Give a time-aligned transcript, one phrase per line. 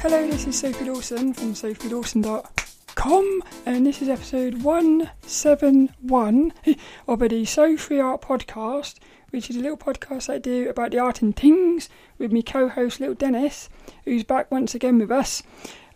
[0.00, 6.52] Hello, this is Sophie Dawson from sophiedawson.com, and this is episode 171
[7.08, 9.00] of the So Free Art podcast,
[9.30, 12.68] which is a little podcast I do about the art and things with my co
[12.68, 13.68] host, Little Dennis,
[14.04, 15.42] who's back once again with us.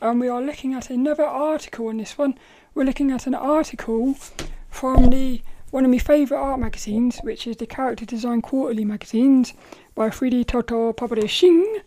[0.01, 2.37] And we are looking at another article on this one.
[2.75, 4.17] We're looking at an article
[4.69, 9.55] from the one of my favourite art magazines, which is the Character Design Quarterly magazines
[9.95, 11.79] by 3dtotal Publishing.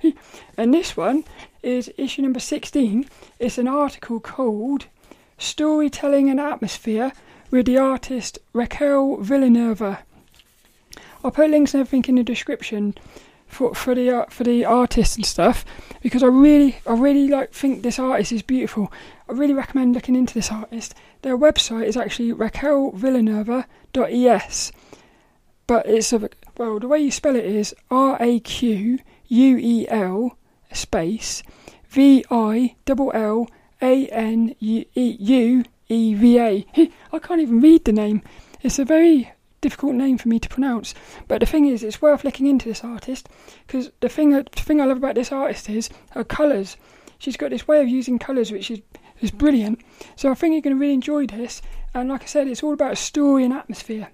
[0.57, 1.23] And this one
[1.63, 3.09] is issue number 16.
[3.39, 4.85] It's an article called
[5.37, 7.11] Storytelling and Atmosphere
[7.51, 10.03] with the artist Raquel Villanueva.
[11.23, 12.95] I'll put links and everything in the description
[13.47, 15.65] for for the uh, for the artist and stuff
[16.01, 18.91] because I really I really like think this artist is beautiful.
[19.29, 20.93] I really recommend looking into this artist.
[21.21, 24.71] Their website is actually raquelvillanueva.es,
[25.67, 29.87] but it's a well the way you spell it is R A Q U E
[29.89, 30.37] L
[30.71, 31.43] space
[31.89, 33.47] V I L L
[33.81, 34.85] A N U
[35.87, 36.65] E V A.
[37.13, 38.21] I can't even read the name.
[38.61, 40.93] It's a very difficult name for me to pronounce.
[41.27, 43.29] But the thing is, it's worth looking into this artist
[43.65, 46.77] because the thing the thing I love about this artist is her colours.
[47.17, 48.81] She's got this way of using colours which is
[49.21, 49.79] is brilliant.
[50.15, 51.61] So I think you're going to really enjoy this.
[51.93, 54.09] And like I said, it's all about story and atmosphere.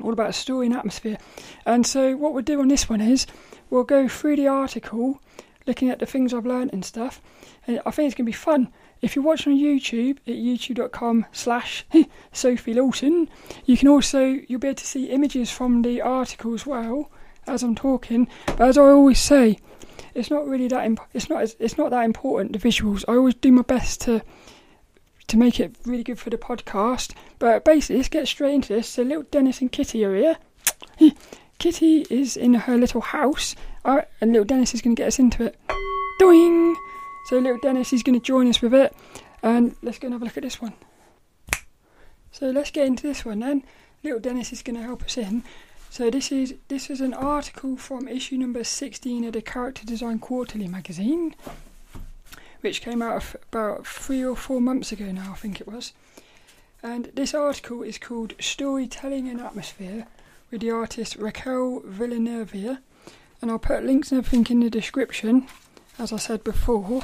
[0.00, 1.18] All about story and atmosphere.
[1.66, 3.26] And so what we'll do on this one is
[3.70, 5.20] we'll go through the article,
[5.66, 7.20] looking at the things I've learned and stuff.
[7.66, 8.72] And I think it's going to be fun.
[9.00, 11.84] If you're watching on YouTube at youtube.com slash
[12.32, 13.28] Sophie Dawson,
[13.64, 17.10] you can also, you'll be able to see images from the article as well
[17.46, 18.28] as I'm talking.
[18.46, 19.58] But as I always say,
[20.14, 23.04] it's not really that, imp- it's not, it's not that important, the visuals.
[23.06, 24.22] I always do my best to,
[25.28, 27.14] to make it really good for the podcast.
[27.38, 28.88] But basically, let's get straight into this.
[28.88, 30.38] So little Dennis and Kitty are here.
[31.58, 35.18] Kitty is in her little house, uh, and little Dennis is going to get us
[35.18, 35.58] into it.
[36.18, 36.76] Doing.
[37.26, 38.94] So little Dennis is going to join us with it,
[39.42, 40.72] and let's go and have a look at this one.
[42.32, 43.64] So let's get into this one then.
[44.02, 45.42] Little Dennis is going to help us in.
[45.90, 50.18] So this is this is an article from issue number 16 of the Character Design
[50.18, 51.34] Quarterly magazine,
[52.60, 55.92] which came out about three or four months ago now, I think it was.
[56.82, 60.06] And this article is called Storytelling in Atmosphere
[60.50, 62.80] with the artist Raquel Villanueva.
[63.40, 65.46] And I'll put links and everything in the description,
[65.98, 67.02] as I said before.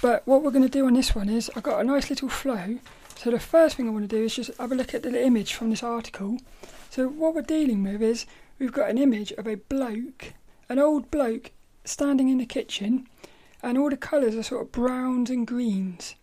[0.00, 2.28] But what we're going to do on this one is I've got a nice little
[2.28, 2.78] flow.
[3.16, 5.24] So the first thing I want to do is just have a look at the
[5.24, 6.38] image from this article.
[6.90, 8.26] So what we're dealing with is
[8.58, 10.34] we've got an image of a bloke,
[10.68, 11.52] an old bloke,
[11.84, 13.06] standing in the kitchen,
[13.64, 16.14] and all the colours are sort of browns and greens,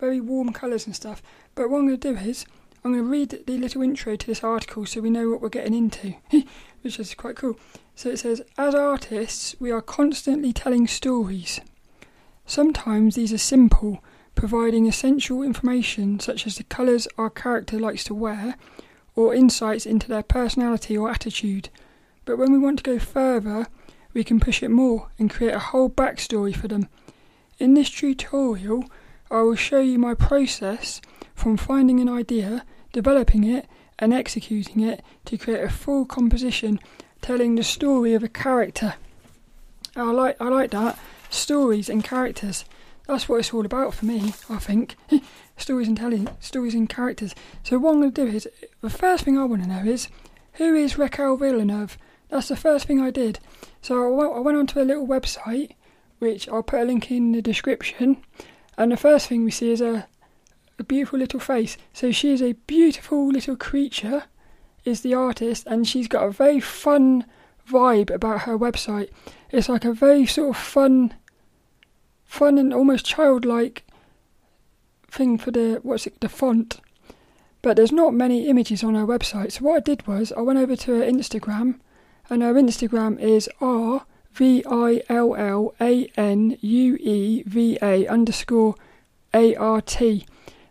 [0.00, 1.22] very warm colours and stuff.
[1.54, 2.44] But what I'm going to do is
[2.84, 5.48] I'm going to read the little intro to this article so we know what we're
[5.48, 6.14] getting into,
[6.82, 7.58] which is quite cool.
[7.94, 11.60] So it says, As artists, we are constantly telling stories.
[12.46, 14.02] Sometimes these are simple,
[14.34, 18.56] providing essential information such as the colours our character likes to wear,
[19.14, 21.68] or insights into their personality or attitude.
[22.24, 23.66] But when we want to go further,
[24.14, 26.88] we can push it more and create a whole backstory for them.
[27.58, 28.84] In this tutorial,
[29.30, 31.00] I will show you my process
[31.34, 33.66] from finding an idea, developing it,
[33.98, 36.78] and executing it to create a full composition
[37.20, 38.94] telling the story of a character.
[39.96, 40.98] I like I like that.
[41.30, 42.64] Stories and characters.
[43.06, 44.96] That's what it's all about for me, I think.
[45.56, 47.34] stories and telling stories and characters.
[47.62, 48.48] So what I'm going to do is
[48.80, 50.08] the first thing I want to know is
[50.54, 51.96] who is Raquel Villanueva?
[52.28, 53.38] That's the first thing I did.
[53.80, 55.72] So I went, onto a little website,
[56.18, 58.18] which I'll put a link in the description.
[58.76, 60.06] And the first thing we see is a,
[60.78, 61.76] a beautiful little face.
[61.92, 64.24] So she is a beautiful little creature,
[64.84, 67.24] is the artist, and she's got a very fun
[67.68, 69.10] vibe about her website.
[69.50, 71.14] It's like a very sort of fun,
[72.24, 73.84] fun and almost childlike
[75.10, 76.80] thing for the what's it the font.
[77.62, 79.52] But there's not many images on her website.
[79.52, 81.80] So what I did was I went over to her Instagram,
[82.30, 88.06] and her Instagram is R V I L L A N U E V A
[88.06, 88.74] underscore
[89.34, 90.26] A R T,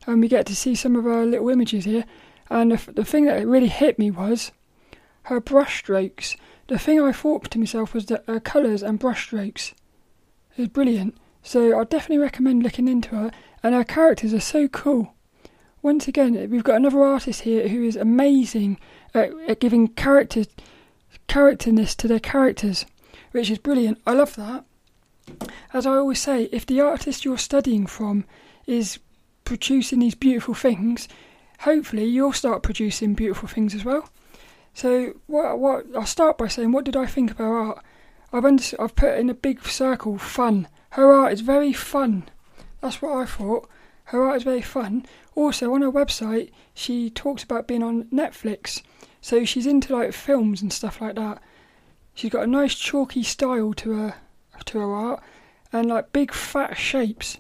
[0.06, 2.06] and we get to see some of her little images here.
[2.50, 4.52] And the, the thing that really hit me was
[5.24, 6.38] her brush strokes.
[6.68, 9.74] The thing I thought to myself was that her colours and brush strokes
[10.56, 11.18] is brilliant.
[11.44, 13.32] So I definitely recommend looking into her.
[13.64, 15.14] And her characters are so cool.
[15.82, 18.80] Once again, we've got another artist here who is amazing
[19.14, 20.46] at, at giving character
[21.28, 22.86] characterness to their characters,
[23.32, 24.02] which is brilliant.
[24.06, 24.66] I love that.
[25.74, 28.26] As I always say, if the artist you're studying from
[28.66, 29.00] is
[29.44, 31.08] producing these beautiful things,
[31.60, 34.10] hopefully you'll start producing beautiful things as well.
[34.74, 37.84] So what what I'll start by saying what did I think of her art?
[38.32, 40.68] I've under, I've put in a big circle fun.
[40.92, 42.30] Her art is very fun.
[42.82, 43.70] That's what I thought.
[44.06, 45.06] Her art is very fun.
[45.36, 48.82] Also, on her website, she talks about being on Netflix.
[49.22, 51.42] So she's into like films and stuff like that.
[52.14, 54.16] She's got a nice chalky style to her
[54.66, 55.22] to her art
[55.72, 57.38] and like big fat shapes.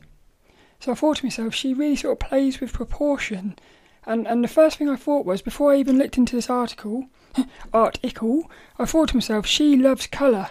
[0.79, 3.57] So I thought to myself, she really sort of plays with proportion.
[4.05, 7.07] And and the first thing I thought was before I even looked into this article,
[7.35, 10.49] art article, I thought to myself, she loves colour.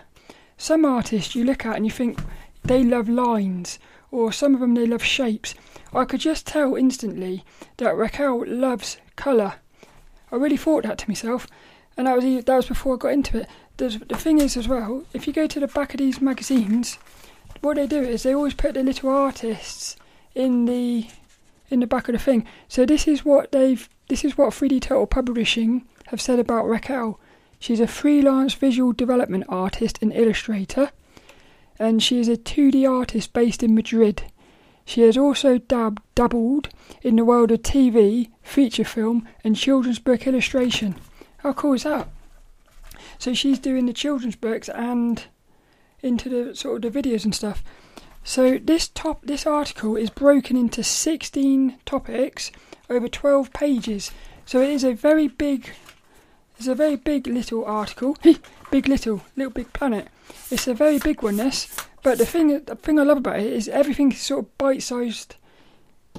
[0.59, 2.21] Some artists you look at and you think
[2.65, 3.79] they love lines,
[4.11, 5.55] or some of them they love shapes.
[5.95, 7.45] I could just tell instantly
[7.77, 9.55] that Raquel loves colour.
[10.31, 11.47] I really thought that to myself,
[11.97, 13.49] and that was that was before I got into it.
[13.77, 16.99] The, the thing is as well, if you go to the back of these magazines,
[17.61, 19.97] what they do is they always put the little artists
[20.35, 21.09] in the
[21.69, 22.47] in the back of the thing.
[22.69, 27.19] So this is what they've this is what 3dtotal Publishing have said about Raquel.
[27.59, 30.91] She's a freelance visual development artist and illustrator,
[31.79, 34.23] and she is a 2D artist based in Madrid.
[34.87, 36.69] She has also dab- dabbled
[37.03, 40.95] in the world of TV, feature film, and children's book illustration.
[41.39, 42.09] How cool is that?
[43.19, 45.25] So she's doing the children's books and
[46.03, 47.65] into the sort of the videos and stuff.
[48.23, 52.53] So this top this article is broken into 16 topics
[52.89, 54.13] over 12 pages.
[54.45, 55.73] So it is a very big
[56.59, 58.17] it's a very big little article.
[58.71, 60.09] big little little big planet.
[60.51, 61.69] It's a very big one this,
[62.03, 65.37] but the thing the thing I love about it is everything is sort of bite-sized.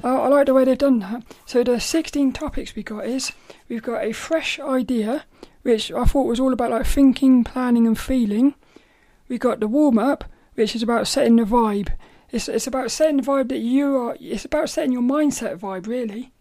[0.04, 1.24] I, I like the way they've done that.
[1.46, 3.32] So the 16 topics we got is
[3.68, 5.26] we've got a fresh idea,
[5.64, 8.56] which I thought was all about like thinking, planning, and feeling.
[9.28, 11.90] We got the warm up, which is about setting the vibe.
[12.32, 14.18] It's it's about setting the vibe that you are.
[14.20, 16.32] It's about setting your mindset vibe, really.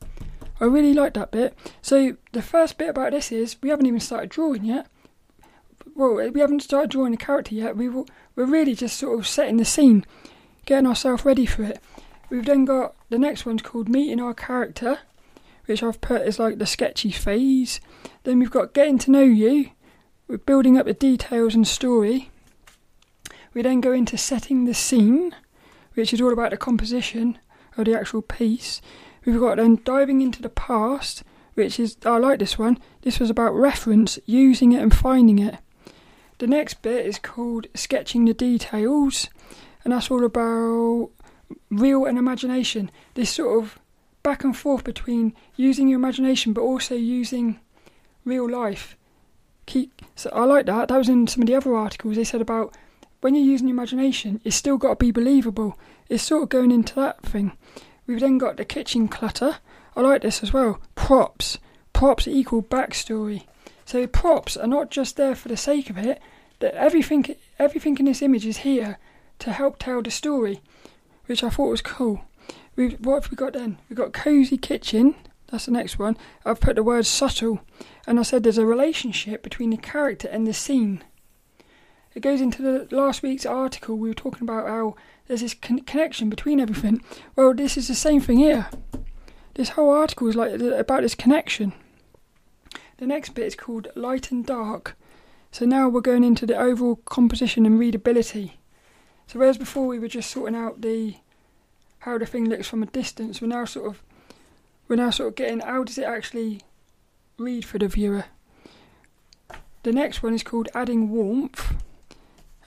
[0.61, 1.56] I really like that bit.
[1.82, 4.87] So the first bit about this is we haven't even started drawing yet.
[5.97, 7.75] Well, we haven't started drawing the character yet.
[7.75, 10.05] We will, we're really just sort of setting the scene,
[10.67, 11.81] getting ourselves ready for it.
[12.29, 14.99] We've then got the next one's called meeting our character,
[15.65, 17.81] which I've put as like the sketchy phase.
[18.25, 19.71] Then we've got getting to know you.
[20.29, 22.31] We're building up the details and story.
[23.55, 25.35] We then go into setting the scene,
[25.95, 27.39] which is all about the composition
[27.79, 28.83] of the actual piece.
[29.25, 31.23] We've got then diving into the past,
[31.55, 32.79] which is, I like this one.
[33.01, 35.57] This was about reference, using it and finding it.
[36.38, 39.29] The next bit is called sketching the details,
[39.85, 41.11] and that's all about
[41.71, 42.91] real and imagination.
[43.15, 43.79] This sort of
[44.23, 47.61] back and forth between using your imagination but also using
[48.25, 48.97] real life.
[49.67, 50.88] Keep, so I like that.
[50.88, 52.17] That was in some of the other articles.
[52.17, 52.77] They said about
[53.21, 55.79] when you're using your imagination, it's still got to be believable.
[56.09, 57.53] It's sort of going into that thing.
[58.06, 59.59] We've then got the kitchen clutter.
[59.97, 60.81] I like this as well.
[60.94, 61.59] Props.
[61.93, 63.47] Props equal backstory.
[63.87, 66.21] So props are not just there for the sake of it.
[66.59, 68.99] That everything, everything in this image is here
[69.38, 70.61] to help tell the story,
[71.27, 72.23] which I thought was cool.
[72.75, 73.79] We've, what have we got then?
[73.88, 75.15] We've got cozy kitchen.
[75.49, 76.17] That's the next one.
[76.44, 77.61] I've put the word subtle,
[78.06, 81.05] and I said there's a relationship between the character and the scene.
[82.15, 83.97] It goes into the last week's article.
[83.97, 84.97] We were talking about how
[85.29, 87.03] there's this con- connection between everything.
[87.37, 88.69] Well, this is the same thing here.
[89.55, 91.73] This whole article is like about this connection.
[92.99, 94.97] The next bit is called light and dark.
[95.51, 98.59] So now we're going into the overall composition and readability.
[99.26, 101.17] So whereas before we were just sorting out the
[102.00, 104.03] how the thing looks from a distance, we're now sort of
[104.88, 106.62] we're now sort of getting how does it actually
[107.38, 108.25] read for the viewer.
[109.83, 111.75] The next one is called adding warmth.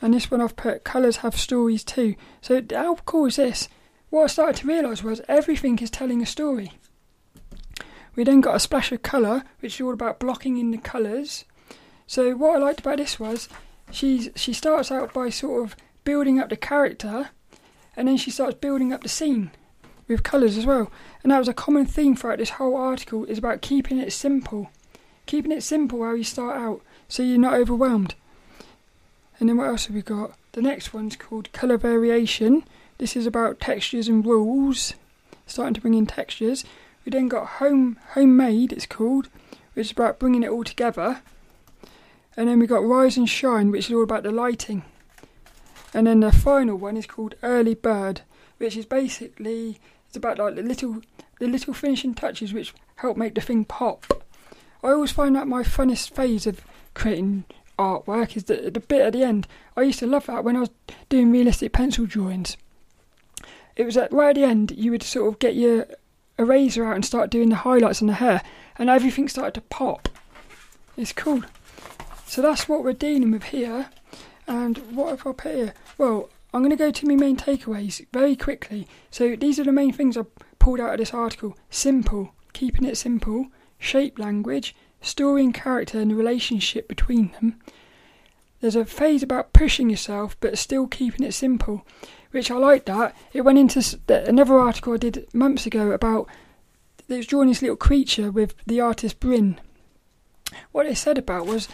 [0.01, 2.15] And this one I've put colours have stories too.
[2.41, 3.67] So how cool is this?
[4.09, 6.78] What I started to realise was everything is telling a story.
[8.19, 11.45] We then got a splash of colour, which is all about blocking in the colours.
[12.05, 13.47] So what I liked about this was
[13.91, 17.29] she's she starts out by sort of building up the character
[17.95, 19.51] and then she starts building up the scene
[20.09, 20.91] with colours as well.
[21.23, 24.69] And that was a common theme throughout this whole article is about keeping it simple.
[25.25, 28.15] Keeping it simple how you start out so you're not overwhelmed.
[29.39, 30.33] And then what else have we got?
[30.51, 32.65] The next one's called Colour Variation.
[32.97, 34.93] This is about textures and rules,
[35.47, 36.65] starting to bring in textures.
[37.09, 39.29] We then got Home Homemade, it's called,
[39.73, 41.23] which is about bringing it all together.
[42.37, 44.83] And then we got Rise and Shine, which is all about the lighting.
[45.91, 48.21] And then the final one is called Early Bird,
[48.59, 51.01] which is basically it's about like the little
[51.39, 54.23] the little finishing touches which help make the thing pop.
[54.83, 56.61] I always find that my funnest phase of
[56.93, 57.45] creating
[57.79, 59.47] artwork is the, the bit at the end.
[59.75, 60.71] I used to love that when I was
[61.09, 62.55] doing realistic pencil drawings.
[63.75, 65.87] It was at right at the end you would sort of get your
[66.39, 68.41] eraser out and start doing the highlights on the hair,
[68.77, 70.09] and everything started to pop.
[70.97, 71.43] It's cool.
[72.25, 73.89] So that's what we're dealing with here.
[74.47, 75.73] And what have I put here?
[75.97, 78.87] Well, I'm going to go to my main takeaways very quickly.
[79.11, 80.23] So these are the main things I
[80.57, 81.55] pulled out of this article.
[81.69, 87.59] Simple, keeping it simple, shape language, story and character and the relationship between them.
[88.61, 91.85] There's a phase about pushing yourself but still keeping it simple,
[92.31, 93.15] which I like that.
[93.33, 96.27] It went into another article I did months ago about
[97.07, 99.59] it was drawing this little creature with the artist Bryn.
[100.71, 101.67] What it said about was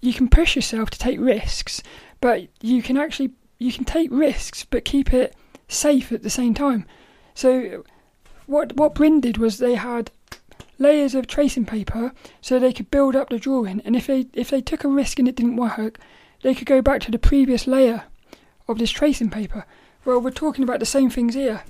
[0.00, 1.82] you can push yourself to take risks,
[2.20, 5.36] but you can actually you can take risks but keep it
[5.68, 6.86] safe at the same time.
[7.34, 7.84] So
[8.46, 10.10] what what Bryn did was they had
[10.78, 14.50] layers of tracing paper so they could build up the drawing and if they if
[14.50, 15.98] they took a risk and it didn't work,
[16.42, 18.04] they could go back to the previous layer
[18.68, 19.66] of this tracing paper.
[20.04, 21.62] Well, we're talking about the same things here.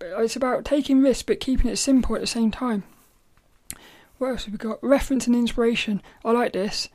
[0.00, 2.84] It's about taking risks but keeping it simple at the same time.
[4.18, 4.82] What else have we got?
[4.82, 6.00] Reference and inspiration.
[6.24, 6.88] I like this.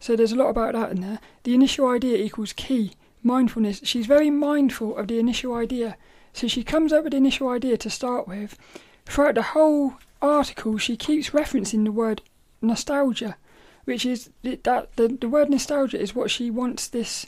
[0.00, 1.18] So there's a lot about that in there.
[1.42, 3.82] The initial idea equals key mindfulness.
[3.84, 5.96] She's very mindful of the initial idea.
[6.32, 8.56] So she comes up with the initial idea to start with.
[9.04, 12.22] Throughout the whole article, she keeps referencing the word
[12.62, 13.36] nostalgia,
[13.84, 17.26] which is that the, the word nostalgia is what she wants this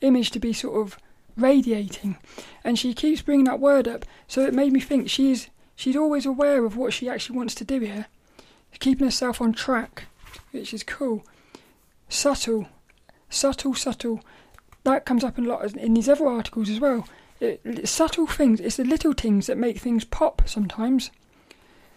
[0.00, 0.96] image to be sort of
[1.40, 2.16] radiating,
[2.64, 4.04] and she keeps bringing that word up.
[4.28, 7.64] So it made me think she's she's always aware of what she actually wants to
[7.64, 8.06] do here,
[8.78, 10.04] keeping herself on track,
[10.50, 11.24] which is cool.
[12.08, 12.68] Subtle,
[13.28, 14.20] subtle, subtle
[14.84, 17.06] that comes up a lot in these other articles as well.
[17.40, 21.10] It, subtle things, it's the little things that make things pop sometimes.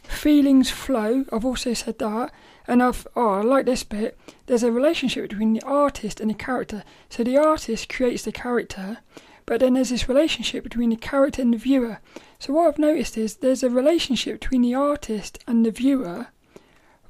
[0.03, 2.31] Feelings flow, I've also said that.
[2.67, 4.17] And I've, oh, I like this bit.
[4.45, 6.83] There's a relationship between the artist and the character.
[7.09, 8.99] So the artist creates the character,
[9.45, 11.99] but then there's this relationship between the character and the viewer.
[12.39, 16.27] So what I've noticed is there's a relationship between the artist and the viewer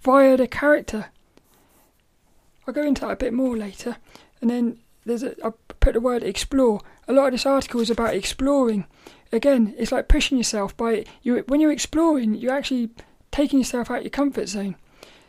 [0.02, 1.08] via the character.
[2.68, 3.98] I'll go into that a bit more later.
[4.42, 6.82] And then there's a, I put the word explore.
[7.08, 8.86] A lot of this article is about exploring.
[9.32, 11.44] Again, it's like pushing yourself by you.
[11.48, 12.92] When you're exploring, you're actually
[13.32, 14.76] taking yourself out of your comfort zone.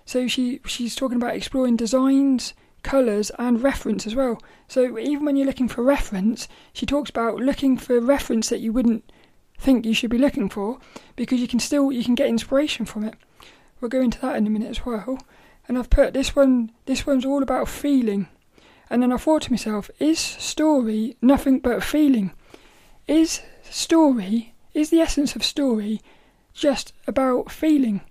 [0.04, 2.52] So she she's talking about exploring designs,
[2.84, 4.40] colours, and reference as well.
[4.68, 8.72] So even when you're looking for reference, she talks about looking for reference that you
[8.72, 9.10] wouldn't
[9.58, 10.78] think you should be looking for,
[11.16, 13.14] because you can still you can get inspiration from it.
[13.80, 15.18] We'll go into that in a minute as well.
[15.66, 16.70] And I've put this one.
[16.86, 18.28] This one's all about feeling.
[18.90, 22.32] And then I thought to myself, is story nothing but feeling?
[23.08, 26.00] Is story, is the essence of story
[26.52, 28.02] just about feeling?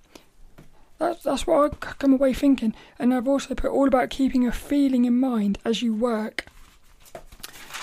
[1.04, 2.74] That's, that's what I come away thinking.
[3.00, 6.46] And I've also put all about keeping a feeling in mind as you work.
[7.14, 7.22] So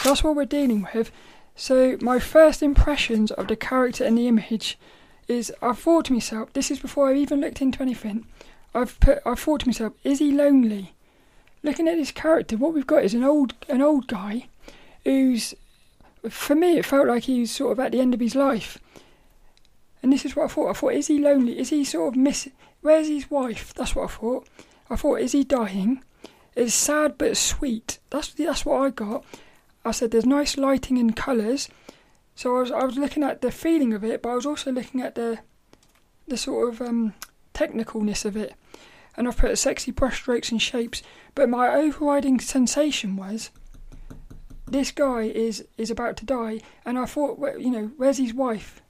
[0.04, 1.10] That's what we're dealing with.
[1.54, 4.78] So, my first impressions of the character and the image
[5.28, 8.26] is I thought to myself, this is before I even looked into anything.
[8.74, 10.94] I've put I thought to myself, is he lonely?
[11.62, 14.48] looking at this character, what we've got is an old an old guy
[15.04, 15.54] who's
[16.28, 18.78] for me it felt like he was sort of at the end of his life.
[20.02, 20.70] And this is what I thought.
[20.70, 21.58] I thought, is he lonely?
[21.58, 22.48] Is he sort of miss
[22.82, 23.74] where's his wife?
[23.74, 24.48] That's what I thought.
[24.88, 26.02] I thought, is he dying?
[26.56, 27.98] It's sad but sweet.
[28.10, 29.24] That's that's what I got.
[29.84, 31.68] I said there's nice lighting and colours.
[32.34, 34.72] So I was I was looking at the feeling of it, but I was also
[34.72, 35.38] looking at the
[36.26, 37.14] the sort of um,
[37.54, 38.54] technicalness of it
[39.16, 41.02] and I've put sexy brushstrokes and shapes.
[41.34, 43.50] But my overriding sensation was
[44.66, 48.82] this guy is is about to die, and I thought, you know, where's his wife?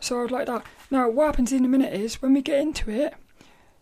[0.00, 0.64] So I was like that.
[0.90, 3.14] Now, what happens in a minute is when we get into it,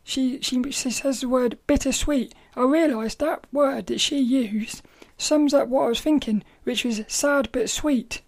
[0.03, 2.35] she she, she says the word bittersweet.
[2.57, 4.83] I realised that word that she used
[5.17, 8.21] sums up what I was thinking, which was sad but sweet.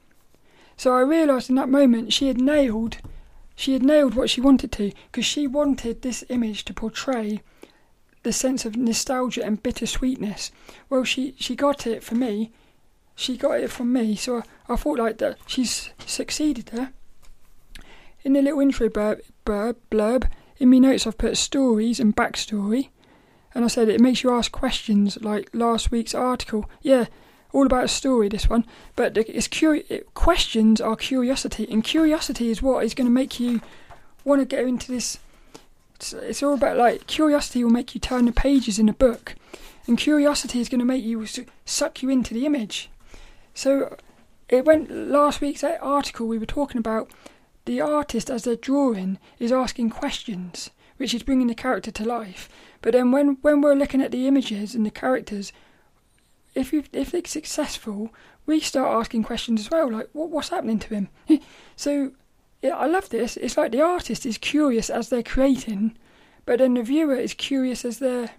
[0.76, 2.98] So I realised in that moment she had nailed
[3.56, 7.40] she had nailed what she wanted to because she wanted this image to portray
[8.22, 10.52] the sense of nostalgia and bittersweetness.
[10.90, 12.52] Well, she, she got it for me.
[13.14, 15.38] She got it from me, so I, I thought like that.
[15.46, 16.92] She's succeeded there.
[18.26, 20.28] In the little intro blurb, blurb, blurb,
[20.58, 22.88] in my notes I've put stories and backstory.
[23.54, 26.68] And I said it makes you ask questions like last week's article.
[26.82, 27.04] Yeah,
[27.52, 28.66] all about a story, this one.
[28.96, 33.60] But it's curi- questions are curiosity, and curiosity is what is going to make you
[34.24, 35.20] want to go into this.
[35.94, 39.36] It's, it's all about like curiosity will make you turn the pages in a book,
[39.86, 41.24] and curiosity is going to make you
[41.64, 42.90] suck you into the image.
[43.54, 43.96] So
[44.48, 46.26] it went last week's article.
[46.26, 47.08] We were talking about
[47.66, 52.48] the artist as they're drawing is asking questions, which is bringing the character to life.
[52.80, 55.52] But then when when we're looking at the images and the characters,
[56.54, 58.10] if you if it's successful,
[58.46, 61.08] we start asking questions as well, like what what's happening to him.
[61.76, 62.12] so
[62.62, 63.36] yeah, I love this.
[63.36, 65.96] It's like the artist is curious as they're creating,
[66.46, 68.30] but then the viewer is curious as they're.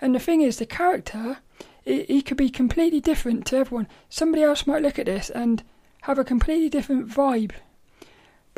[0.00, 1.38] And the thing is, the character
[1.84, 3.88] he could be completely different to everyone.
[4.08, 5.62] Somebody else might look at this and
[6.02, 7.52] have a completely different vibe,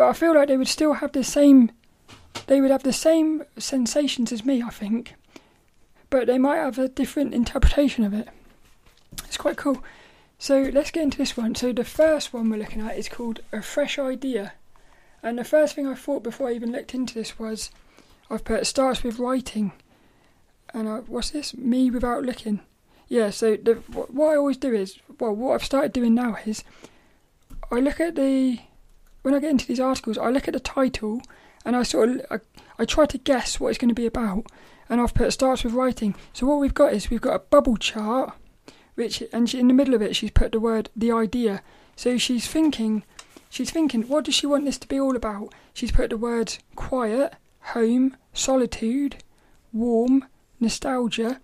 [0.02, 1.70] but I feel like they would still have the same.
[2.48, 5.14] They would have the same sensations as me, I think,
[6.10, 8.26] but they might have a different interpretation of it.
[9.26, 9.80] It's quite cool.
[10.40, 11.54] So let's get into this one.
[11.54, 14.54] So the first one we're looking at is called a fresh idea,
[15.22, 17.70] and the first thing I thought before I even looked into this was,
[18.28, 19.70] I've put starts with writing,
[20.74, 21.56] and I, what's this?
[21.56, 22.58] Me without looking.
[23.06, 23.30] Yeah.
[23.30, 26.64] So the, what I always do is, well, what I've started doing now is,
[27.70, 28.58] I look at the
[29.22, 31.22] when I get into these articles, I look at the title,
[31.64, 32.40] and I sort of I,
[32.78, 34.46] I try to guess what it's going to be about,
[34.88, 36.14] and I've put starts with writing.
[36.32, 38.34] So what we've got is we've got a bubble chart
[38.94, 41.62] which and she, in the middle of it she's put the word the idea.
[41.96, 43.04] So she's thinking,
[43.50, 45.52] she's thinking, what does she want this to be all about?
[45.74, 49.22] She's put the words quiet, home, solitude,
[49.72, 50.26] warm,
[50.58, 51.40] nostalgia,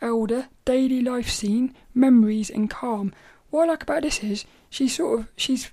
[0.00, 3.12] elder, daily life scene, memories, and calm.
[3.50, 5.70] What I like about this is she's sort of she's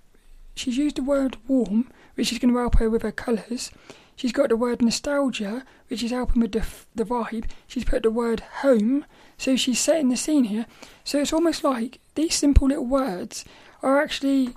[0.60, 3.72] she's used the word warm, which is going to help her with her colours.
[4.16, 7.46] She's got the word nostalgia, which is helping with the, the vibe.
[7.68, 9.06] She's put the word home,
[9.38, 10.66] so she's setting the scene here.
[11.04, 13.46] So it's almost like these simple little words
[13.84, 14.56] are actually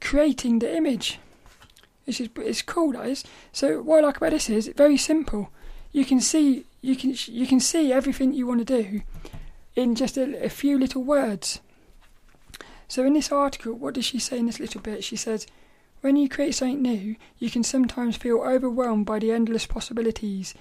[0.00, 1.18] creating the image.
[2.06, 3.24] It's just, it's cool, that is.
[3.52, 5.50] So what I like about this is it's very simple.
[5.92, 9.02] You can see you can you can see everything you want to do
[9.74, 11.60] in just a, a few little words.
[12.88, 15.04] So in this article, what does she say in this little bit?
[15.04, 15.46] She says,
[16.00, 20.54] when you create something new, you can sometimes feel overwhelmed by the endless possibilities.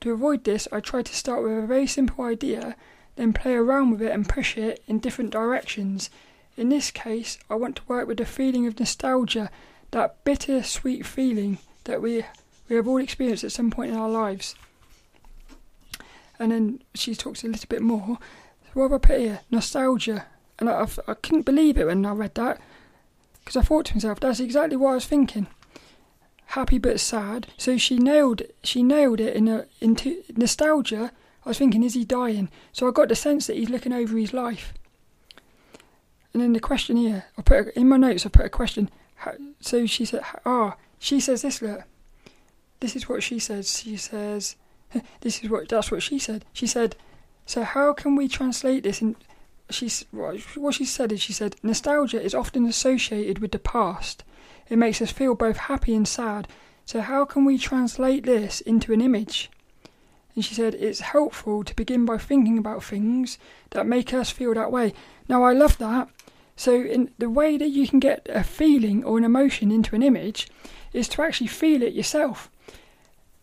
[0.00, 2.76] To avoid this, I try to start with a very simple idea,
[3.16, 6.10] then play around with it and push it in different directions.
[6.56, 9.50] In this case, I want to work with the feeling of nostalgia,
[9.90, 12.24] that bitter sweet feeling that we
[12.68, 14.54] we have all experienced at some point in our lives.
[16.38, 18.18] And then she talks a little bit more.
[18.64, 19.40] So what have I put here?
[19.50, 20.26] Nostalgia.
[20.58, 22.60] And I, I, couldn't believe it when I read that
[23.40, 25.46] because I thought to myself, that's exactly what I was thinking.
[26.46, 27.48] Happy but sad.
[27.56, 31.10] So she nailed she nailed it in a into nostalgia.
[31.44, 32.48] I was thinking, is he dying?
[32.72, 34.72] So I got the sense that he's looking over his life.
[36.32, 38.24] And then the question here, I put a, in my notes.
[38.24, 38.90] I put a question.
[39.60, 41.60] So she said, ah, she says this.
[41.62, 41.82] Look,
[42.80, 43.78] this is what she says.
[43.78, 44.56] She says,
[45.20, 46.44] this is what that's what she said.
[46.52, 46.96] She said,
[47.46, 49.02] so how can we translate this
[49.70, 54.24] she's what she said is she said nostalgia is often associated with the past.
[54.68, 56.48] It makes us feel both happy and sad.
[56.84, 59.50] So how can we translate this into an image?
[60.34, 63.38] And she said it's helpful to begin by thinking about things
[63.70, 64.92] that make us feel that way.
[65.28, 66.08] Now I love that.
[66.56, 70.02] So in the way that you can get a feeling or an emotion into an
[70.02, 70.48] image
[70.92, 72.50] is to actually feel it yourself.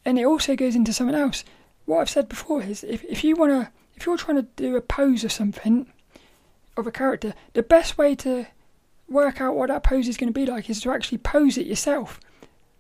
[0.06, 1.44] And it also goes into something else.
[1.86, 4.82] What I've said before is if, if you wanna if you're trying to do a
[4.82, 5.88] pose of something
[6.78, 8.48] of a character, the best way to
[9.08, 11.68] work out what that pose is going to be like is to actually pose it
[11.68, 12.20] yourself.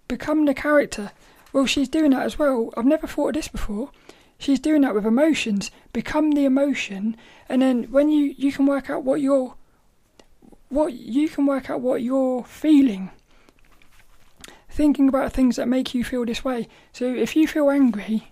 [0.08, 1.12] Become the character.
[1.54, 2.74] Well, she's doing that as well.
[2.78, 3.92] I've never thought of this before.
[4.38, 5.70] She's doing that with emotions.
[5.94, 7.16] Become the emotion,
[7.48, 9.56] and then when you you can work out what you're
[10.70, 13.12] what you can work out what you're feeling.
[14.70, 16.68] Thinking about things that make you feel this way.
[16.94, 18.32] So if you feel angry,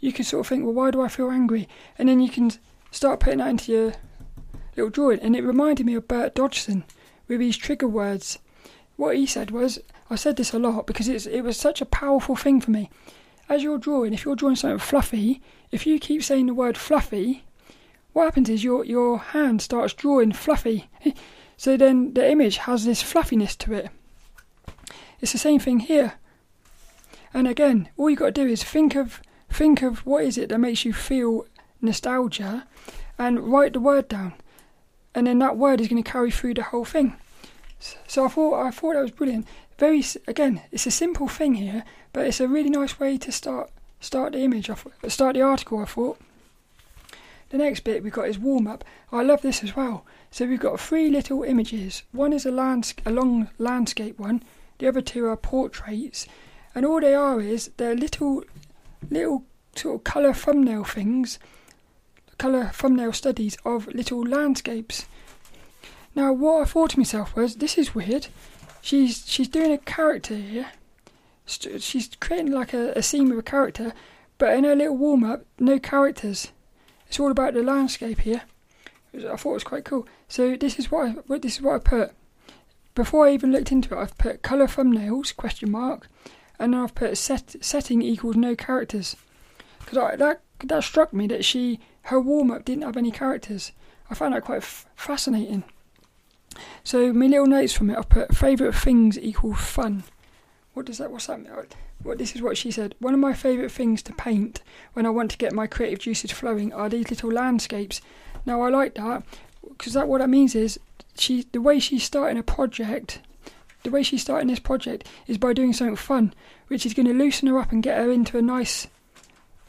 [0.00, 1.68] you can sort of think, well, why do I feel angry?
[1.98, 2.50] And then you can
[2.90, 3.92] start putting that into your
[4.76, 6.84] little drawing, and it reminded me of Bert Dodson
[7.28, 8.38] with his trigger words.
[8.96, 9.78] What he said was,
[10.10, 12.90] I said this a lot because it was such a powerful thing for me.
[13.48, 17.44] As you're drawing, if you're drawing something fluffy, if you keep saying the word fluffy,
[18.12, 20.88] what happens is your your hand starts drawing fluffy.
[21.56, 23.90] so then the image has this fluffiness to it.
[25.20, 26.14] It's the same thing here.
[27.32, 30.48] And again, all you got to do is think of think of what is it
[30.50, 31.46] that makes you feel
[31.80, 32.66] nostalgia,
[33.18, 34.34] and write the word down
[35.14, 37.16] and then that word is going to carry through the whole thing.
[38.06, 39.46] So I thought I thought that was brilliant.
[39.78, 43.70] Very again, it's a simple thing here, but it's a really nice way to start
[44.00, 45.78] start the image off, start the article.
[45.78, 46.18] I thought.
[47.50, 48.84] The next bit we've got is warm up.
[49.12, 50.04] I love this as well.
[50.30, 52.02] So we've got three little images.
[52.10, 54.42] One is a lands a long landscape one.
[54.78, 56.26] The other two are portraits,
[56.74, 58.42] and all they are is they're little
[59.10, 59.44] little
[59.76, 61.38] sort of colour thumbnail things
[62.44, 65.06] colour thumbnail studies of little landscapes.
[66.14, 68.26] Now, what I thought to myself was, this is weird.
[68.82, 70.66] She's she's doing a character here.
[71.46, 73.94] She's creating like a, a scene with a character,
[74.36, 76.52] but in her little warm up, no characters.
[77.06, 78.42] It's all about the landscape here.
[79.14, 80.06] I thought it was quite cool.
[80.28, 82.12] So this is what I, this is what I put.
[82.94, 86.08] Before I even looked into it, I've put colour thumbnails question mark,
[86.58, 89.16] and then I've put set, setting equals no characters
[89.78, 93.72] because that that struck me that she her warm up didn't have any characters.
[94.10, 95.64] I found that quite f- fascinating.
[96.82, 100.04] So my little notes from it, I put favourite things equal fun.
[100.74, 101.10] What does that?
[101.10, 101.40] What's that?
[102.02, 102.94] What this is what she said.
[102.98, 104.60] One of my favourite things to paint
[104.92, 108.02] when I want to get my creative juices flowing are these little landscapes.
[108.44, 109.24] Now I like that
[109.66, 110.78] because that what that means is
[111.16, 113.20] she the way she's starting a project,
[113.82, 116.34] the way she's starting this project is by doing something fun,
[116.66, 118.88] which is going to loosen her up and get her into a nice,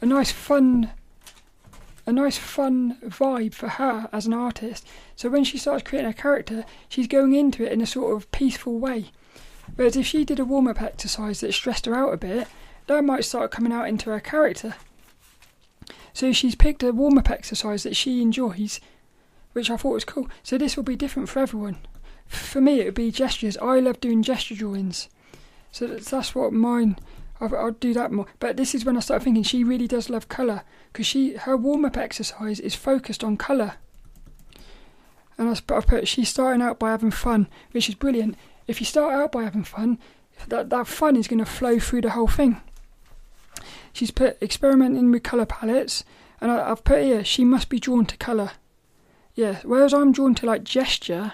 [0.01, 0.91] a nice fun
[2.05, 4.87] a nice fun vibe for her as an artist.
[5.15, 8.31] So when she starts creating a character, she's going into it in a sort of
[8.31, 9.11] peaceful way.
[9.75, 12.47] Whereas if she did a warm up exercise that stressed her out a bit,
[12.87, 14.75] that might start coming out into her character.
[16.13, 18.79] So she's picked a warm up exercise that she enjoys,
[19.53, 20.29] which I thought was cool.
[20.43, 21.77] So this will be different for everyone.
[22.27, 23.57] For me, it would be gestures.
[23.57, 25.09] I love doing gesture drawings.
[25.71, 26.97] So that's what mine.
[27.39, 28.27] I'll, I'll do that more.
[28.39, 31.57] But this is when I start thinking she really does love colour because she her
[31.57, 33.75] warm up exercise is focused on colour.
[35.37, 38.35] And I, I put she's starting out by having fun, which is brilliant.
[38.67, 39.99] If you start out by having fun,
[40.47, 42.61] that, that fun is going to flow through the whole thing.
[43.93, 46.03] She's put experimenting with colour palettes,
[46.41, 48.51] and I, have put here she must be drawn to colour.
[49.33, 51.33] Yeah, whereas I'm drawn to like gesture,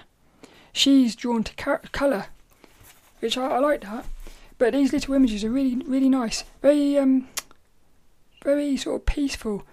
[0.72, 2.26] she's drawn to colour,
[3.20, 4.06] which I, I, like that.
[4.62, 6.44] But these little images are really, really nice.
[6.62, 7.26] Very, um,
[8.44, 9.64] very sort of peaceful,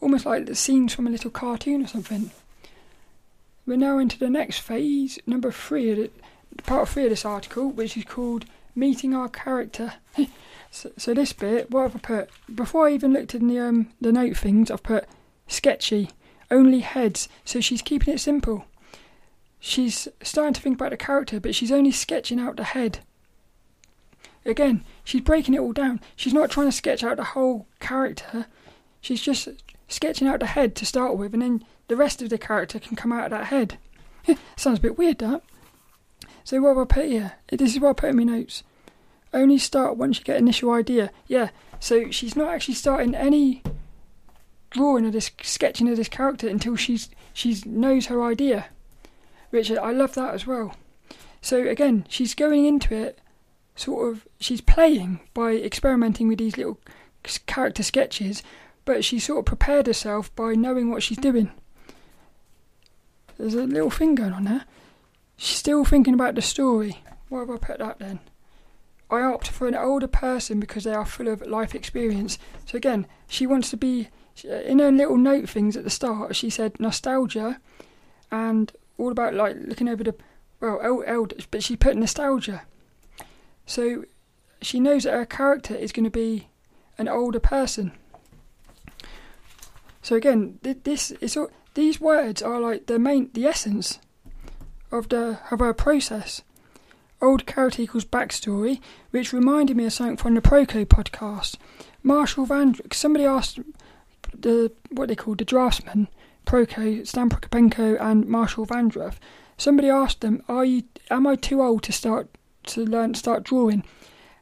[0.00, 2.32] almost like the scenes from a little cartoon or something.
[3.64, 6.10] We're now into the next phase, number three the,
[6.64, 9.92] part three of this article, which is called Meeting Our Character.
[10.72, 12.30] so, so, this bit, what have I put?
[12.52, 15.04] Before I even looked in the um, the note things, I've put
[15.46, 16.10] sketchy,
[16.50, 17.28] only heads.
[17.44, 18.64] So she's keeping it simple.
[19.60, 22.98] She's starting to think about the character, but she's only sketching out the head.
[24.44, 26.00] Again, she's breaking it all down.
[26.16, 28.46] She's not trying to sketch out the whole character.
[29.00, 29.48] She's just
[29.88, 32.96] sketching out the head to start with, and then the rest of the character can
[32.96, 33.78] come out of that head.
[34.56, 35.42] Sounds a bit weird, that.
[36.44, 37.32] So what have I put here?
[37.50, 38.62] This is what I put in my notes.
[39.32, 41.10] Only start once you get initial idea.
[41.26, 41.50] Yeah.
[41.78, 43.62] So she's not actually starting any
[44.70, 48.66] drawing of this sketching of this character until she's she knows her idea.
[49.50, 50.76] Richard, I love that as well.
[51.40, 53.18] So again, she's going into it
[53.76, 56.78] sort of she's playing by experimenting with these little
[57.46, 58.42] character sketches,
[58.84, 61.50] but she sort of prepared herself by knowing what she's doing.
[63.38, 64.64] There's a little thing going on there.
[65.36, 67.02] She's still thinking about the story.
[67.28, 68.20] Where have I put that then?
[69.10, 72.38] I opt for an older person because they are full of life experience.
[72.66, 74.08] So again, she wants to be
[74.44, 76.36] in her little note things at the start.
[76.36, 77.60] She said nostalgia,
[78.30, 80.14] and all about like looking over the
[80.60, 82.62] well, elder, but she put nostalgia.
[83.70, 84.04] So
[84.60, 86.48] she knows that her character is going to be
[86.98, 87.92] an older person.
[90.02, 94.00] So again, this is all, these words are like the main, the essence
[94.90, 96.42] of the of our process.
[97.22, 98.80] Old carrot equals backstory,
[99.12, 101.54] which reminded me of something from the Proko podcast.
[102.02, 103.60] Marshall Van, somebody asked
[104.36, 106.08] the what they called the draftsman,
[106.44, 109.20] Proko, Stan Prokopenko, and Marshall Vandruff.
[109.56, 110.82] Somebody asked them, "Are you?
[111.08, 112.30] Am I too old to start
[112.66, 113.84] to learn to start drawing?"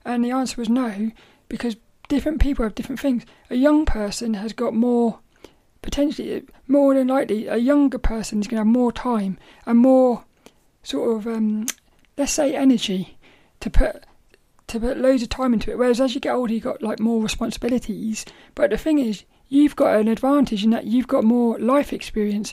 [0.05, 1.11] And the answer was no,
[1.49, 1.77] because
[2.09, 3.25] different people have different things.
[3.51, 5.21] A young person has got more
[5.83, 10.25] potentially more than likely a younger person is going to have more time and more
[10.83, 11.67] sort of um,
[12.17, 13.17] let's say energy
[13.61, 14.05] to put
[14.67, 15.79] to put loads of time into it.
[15.79, 18.27] Whereas as you get older, you've got like more responsibilities.
[18.55, 22.53] But the thing is, you've got an advantage in that you've got more life experience.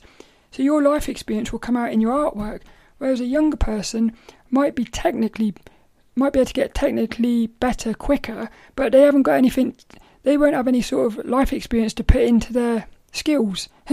[0.52, 2.62] So your life experience will come out in your artwork.
[2.98, 4.14] Whereas a younger person
[4.50, 5.54] might be technically
[6.16, 9.76] might be able to get technically better quicker, but they haven't got anything.
[10.24, 13.68] They won't have any sort of life experience to put into their skills.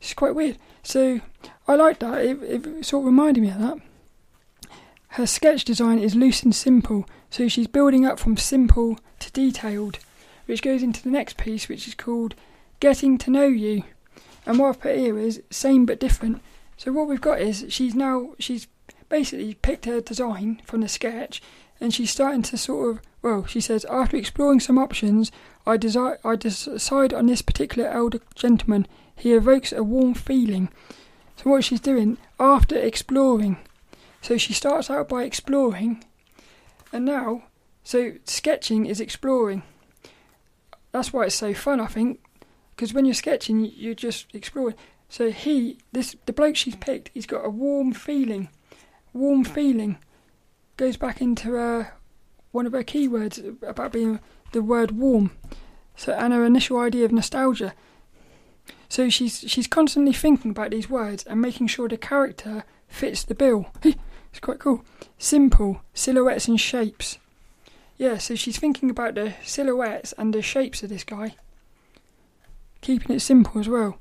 [0.00, 0.58] it's quite weird.
[0.82, 1.20] So
[1.66, 2.24] I like that.
[2.24, 3.78] It, it sort of reminded me of that.
[5.08, 9.98] Her sketch design is loose and simple, so she's building up from simple to detailed,
[10.46, 12.34] which goes into the next piece, which is called
[12.80, 13.82] Getting to Know You.
[14.46, 16.40] And what I've put here is same but different.
[16.82, 18.66] So what we've got is she's now she's
[19.08, 21.40] basically picked her design from the sketch,
[21.80, 25.30] and she's starting to sort of well, she says after exploring some options,
[25.64, 28.88] I, desi- I decide on this particular elder gentleman.
[29.14, 30.70] He evokes a warm feeling
[31.36, 33.58] so what she's doing after exploring,
[34.20, 36.04] so she starts out by exploring,
[36.92, 37.44] and now,
[37.84, 39.62] so sketching is exploring.
[40.90, 42.18] That's why it's so fun, I think,
[42.74, 44.74] because when you're sketching, you're just exploring.
[45.12, 48.48] So he, this, the bloke she's picked, he's got a warm feeling.
[49.12, 49.98] Warm feeling
[50.78, 51.88] goes back into uh,
[52.50, 54.20] one of her keywords about being
[54.52, 55.32] the word warm.
[55.96, 57.74] So and her initial idea of nostalgia.
[58.88, 63.34] So she's she's constantly thinking about these words and making sure the character fits the
[63.34, 63.66] bill.
[63.82, 64.82] it's quite cool.
[65.18, 67.18] Simple silhouettes and shapes.
[67.98, 71.34] Yeah, so she's thinking about the silhouettes and the shapes of this guy.
[72.80, 73.98] Keeping it simple as well.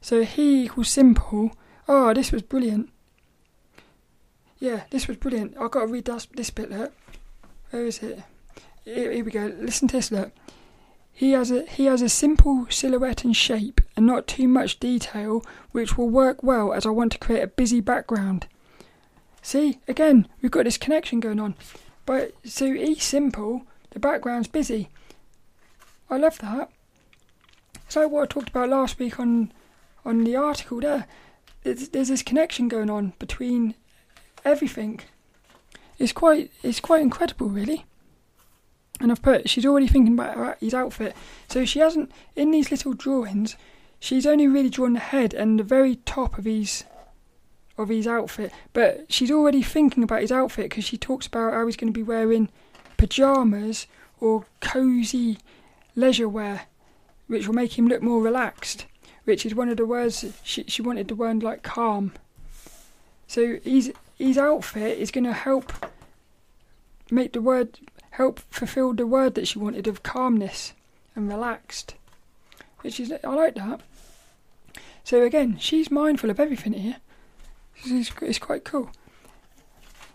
[0.00, 1.52] So he equals simple.
[1.88, 2.90] Oh, this was brilliant.
[4.58, 5.56] Yeah, this was brilliant.
[5.58, 6.92] I've got to read this, this bit, look.
[7.70, 8.22] Where is it?
[8.84, 9.52] Here, here we go.
[9.58, 10.32] Listen to this, look.
[11.12, 15.44] He has a he has a simple silhouette and shape, and not too much detail,
[15.72, 18.46] which will work well as I want to create a busy background.
[19.42, 21.56] See, again, we've got this connection going on.
[22.06, 24.90] But so he's simple, the background's busy.
[26.08, 26.70] I love that.
[27.86, 29.52] It's like what I talked about last week on
[30.08, 31.06] on the article there.
[31.62, 33.74] There's, there's this connection going on between
[34.44, 35.00] everything.
[35.98, 37.84] It's quite it's quite incredible, really
[39.00, 41.14] and I've put she's already thinking about her, his outfit.
[41.48, 43.56] So she hasn't in these little drawings.
[44.00, 46.84] She's only really drawn the head and the very top of his
[47.76, 51.64] of his outfit, but she's already thinking about his outfit because she talks about how
[51.64, 52.48] he's going to be wearing
[52.96, 53.86] pajamas
[54.20, 55.38] or cozy
[55.94, 56.62] leisure wear,
[57.28, 58.86] which will make him look more relaxed.
[59.28, 62.12] Which is one of the words she she wanted the word like calm.
[63.26, 65.70] So his his outfit is going to help
[67.10, 67.78] make the word
[68.12, 70.72] help fulfill the word that she wanted of calmness
[71.14, 71.94] and relaxed.
[72.80, 73.82] Which is, I like that.
[75.04, 76.96] So again, she's mindful of everything here.
[77.84, 78.88] It's quite cool.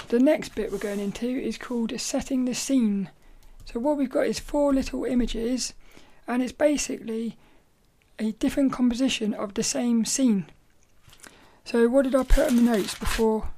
[0.07, 3.11] The next bit we're going into is called setting the scene.
[3.65, 5.75] So what we've got is four little images,
[6.27, 7.37] and it's basically
[8.19, 10.45] a different composition of the same scene.
[11.65, 13.49] So what did I put in the notes before?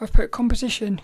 [0.00, 1.00] I've put composition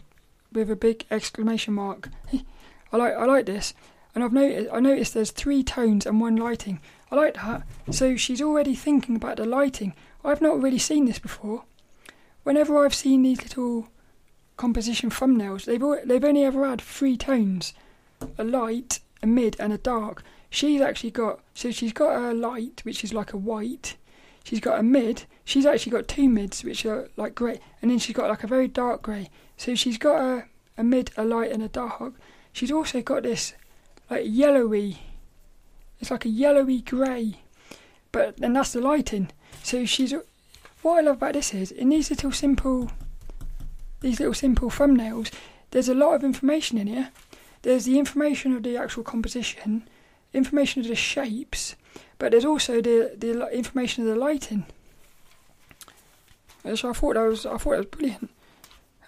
[0.52, 2.09] with a big exclamation mark.
[2.92, 3.72] I like I like this,
[4.14, 6.81] and I've noticed I noticed there's three tones and one lighting.
[7.11, 7.62] I like that.
[7.90, 9.94] So she's already thinking about the lighting.
[10.24, 11.64] I've not really seen this before.
[12.42, 13.88] Whenever I've seen these little
[14.57, 17.72] composition thumbnails, they've they've only ever had three tones:
[18.37, 20.22] a light, a mid, and a dark.
[20.52, 23.96] She's actually got so she's got a light, which is like a white.
[24.44, 25.24] She's got a mid.
[25.46, 28.46] She's actually got two mids, which are like grey, and then she's got like a
[28.46, 29.30] very dark grey.
[29.56, 30.44] So she's got a,
[30.76, 32.12] a mid, a light, and a dark.
[32.52, 33.54] She's also got this
[34.10, 34.98] like yellowy.
[36.00, 37.36] It's like a yellowy grey,
[38.12, 39.30] but then that's the lighting.
[39.62, 40.14] So she's.
[40.82, 42.90] What I love about this is in these little simple,
[44.00, 45.32] these little simple thumbnails.
[45.70, 47.08] There's a lot of information in here.
[47.62, 49.88] There's the information of the actual composition,
[50.33, 51.77] information of the shapes,
[52.18, 54.66] but there's also the the information of the lighting.
[56.75, 58.31] So I thought that was I thought that was brilliant.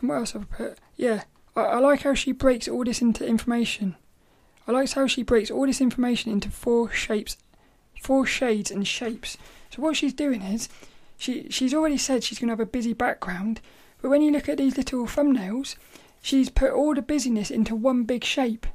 [0.00, 0.78] And what else have I put?
[0.96, 1.22] Yeah,
[1.54, 3.96] I, I like how she breaks all this into information.
[4.66, 7.36] I like how she breaks all this information into four shapes,
[8.00, 9.36] four shades and shapes.
[9.70, 10.68] So what she's doing is,
[11.16, 13.60] she she's already said she's going to have a busy background,
[14.00, 15.76] but when you look at these little thumbnails,
[16.22, 18.66] she's put all the busyness into one big shape.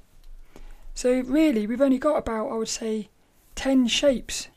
[0.99, 3.07] So really, we've only got about I would say
[3.55, 4.49] ten shapes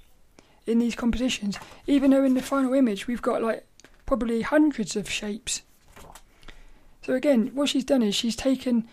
[0.66, 3.64] in these compositions, even though in the final image we've got like
[4.06, 5.62] probably hundreds of shapes.
[7.02, 8.88] So again, what she's done is she's taken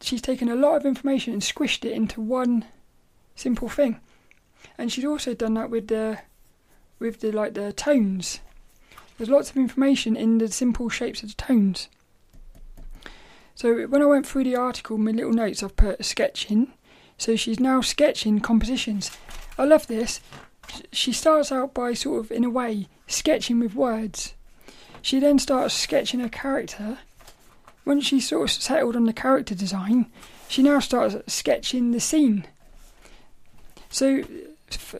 [0.00, 2.64] she's taken a lot of information and squished it into one
[3.34, 4.00] simple thing.
[4.78, 6.20] And she's also done that with the
[6.98, 8.40] with the like the tones.
[9.18, 11.90] There's lots of information in the simple shapes of the tones.
[13.54, 16.72] So when I went through the article, my little notes I've put a sketching.
[17.18, 19.10] So she's now sketching compositions.
[19.58, 20.20] I love this.
[20.92, 24.34] She starts out by sort of in a way sketching with words.
[25.02, 26.98] She then starts sketching a character
[27.88, 30.06] once she's sort of settled on the character design,
[30.46, 32.44] she now starts sketching the scene.
[33.88, 34.22] So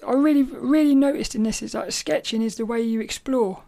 [0.07, 3.63] I really, really noticed in this is that sketching is the way you explore.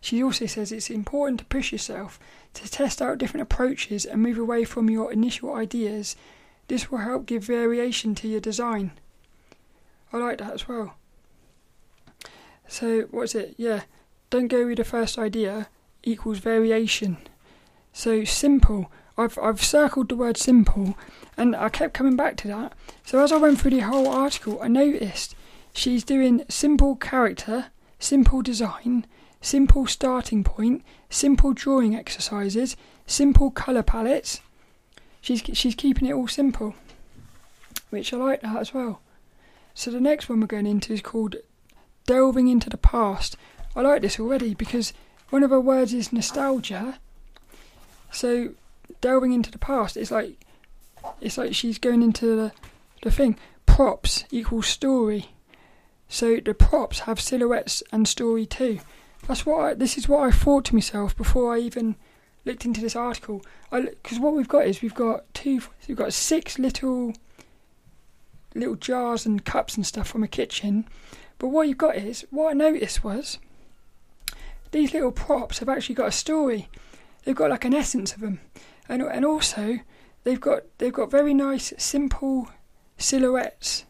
[0.00, 2.18] She also says it's important to push yourself
[2.54, 6.16] to test out different approaches and move away from your initial ideas.
[6.68, 8.92] This will help give variation to your design.
[10.12, 10.94] I like that as well.
[12.66, 13.54] So, what's it?
[13.56, 13.82] Yeah,
[14.30, 15.68] don't go with the first idea,
[16.02, 17.16] equals variation.
[17.92, 18.92] So simple.
[19.16, 20.96] I've I've circled the word simple,
[21.36, 22.74] and I kept coming back to that.
[23.04, 25.34] So as I went through the whole article, I noticed
[25.72, 27.66] she's doing simple character,
[27.98, 29.06] simple design,
[29.40, 32.76] simple starting point, simple drawing exercises,
[33.06, 34.40] simple colour palettes.
[35.20, 36.74] She's she's keeping it all simple,
[37.90, 39.00] which I like that as well.
[39.74, 41.36] So the next one we're going into is called
[42.06, 43.36] delving into the past.
[43.76, 44.92] I like this already because
[45.30, 46.98] one of her words is nostalgia.
[48.10, 48.50] So
[49.00, 50.36] delving into the past, it's like
[51.20, 52.52] it's like she's going into the,
[53.02, 53.36] the thing.
[53.66, 55.30] props equals story.
[56.08, 58.80] So the props have silhouettes and story too.
[59.26, 61.96] That's what I, this is what I thought to myself before I even
[62.48, 63.42] looked into this article.
[63.70, 67.12] Because what we've got is we've got two, we've got six little
[68.54, 70.88] little jars and cups and stuff from a kitchen.
[71.38, 73.38] But what you've got is what I noticed was
[74.72, 76.68] these little props have actually got a story.
[77.24, 78.40] They've got like an essence of them,
[78.88, 79.80] and and also
[80.24, 82.48] they've got they've got very nice simple
[82.96, 83.84] silhouettes.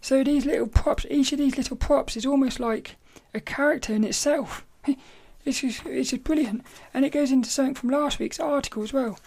[0.00, 2.96] So these little props, each of these little props is almost like
[3.32, 4.64] a character in itself.
[5.44, 8.92] This is it's just brilliant, and it goes into something from last week's article as
[8.92, 9.18] well,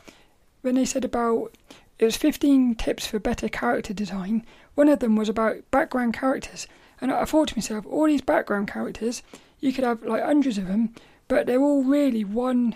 [0.62, 1.52] when they said about
[2.00, 4.46] it was 15 tips for better character design.
[4.76, 6.68] One of them was about background characters,
[7.02, 9.24] and I thought to myself, all these background characters,
[9.60, 10.94] you could have like hundreds of them,
[11.28, 12.76] but they're all really one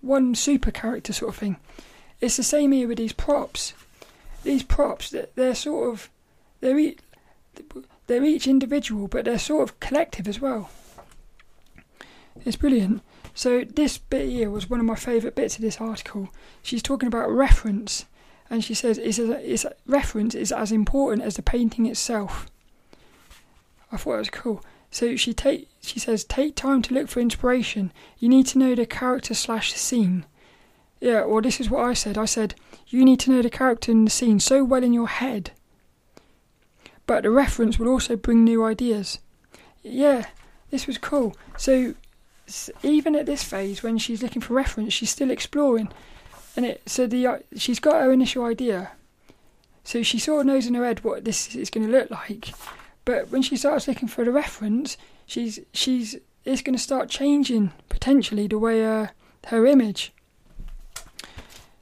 [0.00, 1.56] one super character sort of thing.
[2.20, 3.74] It's the same here with these props.
[4.42, 6.10] These props, they're sort of
[6.60, 6.98] they're each,
[8.06, 10.70] they're each individual, but they're sort of collective as well.
[12.44, 13.02] It's brilliant.
[13.34, 16.30] So this bit here was one of my favourite bits of this article.
[16.62, 18.06] She's talking about reference,
[18.48, 22.46] and she says it's, a, it's a, reference is as important as the painting itself.
[23.92, 24.64] I thought it was cool.
[24.90, 27.92] So she take she says take time to look for inspiration.
[28.18, 30.24] You need to know the character slash scene.
[31.00, 32.16] Yeah, well this is what I said.
[32.16, 32.54] I said
[32.88, 35.50] you need to know the character and the scene so well in your head.
[37.06, 39.18] But the reference will also bring new ideas.
[39.82, 40.26] Yeah,
[40.70, 41.36] this was cool.
[41.56, 41.94] So
[42.82, 45.88] even at this phase, when she's looking for reference, she's still exploring.
[46.56, 48.92] And it so the uh, she's got her initial idea,
[49.84, 52.54] so she sort of knows in her head what this is going to look like.
[53.04, 57.72] But when she starts looking for the reference, she's she's it's going to start changing
[57.88, 59.08] potentially the way uh,
[59.46, 60.12] her image.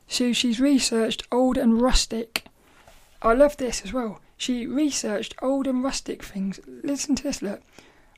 [0.08, 2.44] So she's researched old and rustic.
[3.22, 4.20] I love this as well.
[4.36, 6.60] She researched old and rustic things.
[6.66, 7.42] Listen to this.
[7.42, 7.62] Look,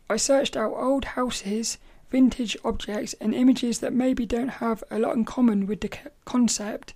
[0.09, 1.79] I searched out old houses
[2.11, 5.91] vintage objects and images that maybe don't have a lot in common with the
[6.25, 6.95] concept,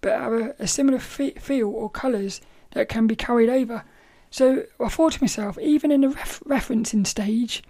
[0.00, 2.40] but have a, a similar fe- feel or colours
[2.72, 3.84] that can be carried over.
[4.30, 7.62] So I thought to myself, even in the ref- referencing stage,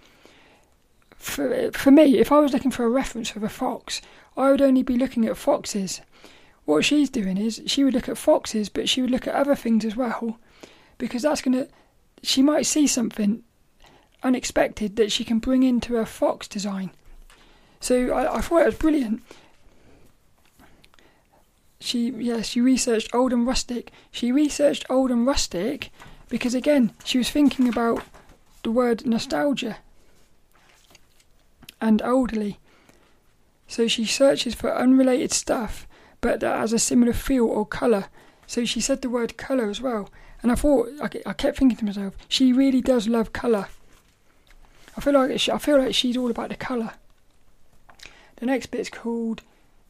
[1.17, 4.01] for, for me, if I was looking for a reference for a fox,
[4.37, 6.01] I would only be looking at foxes.
[6.65, 9.55] What she's doing is she would look at foxes, but she would look at other
[9.55, 10.39] things as well,
[10.97, 11.67] because that's going to,
[12.21, 13.43] she might see something
[14.23, 16.91] unexpected that she can bring into her fox design.
[17.79, 19.21] So I, I thought it was brilliant.
[21.79, 23.91] She yeah, she researched old and rustic.
[24.11, 25.91] She researched old and rustic
[26.29, 28.03] because again, she was thinking about
[28.63, 29.77] the word nostalgia
[31.81, 32.59] and elderly.
[33.67, 35.87] So she searches for unrelated stuff
[36.23, 38.05] but that has a similar feel or colour.
[38.47, 40.09] So she said the word colour as well.
[40.41, 43.67] And I thought, I kept thinking to myself, she really does love colour.
[44.95, 46.93] I feel like I feel like she's all about the colour.
[48.37, 49.41] The next bit's called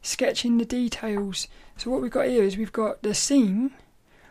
[0.02, 1.48] sketching the details.
[1.76, 3.72] So what we've got here is we've got the scene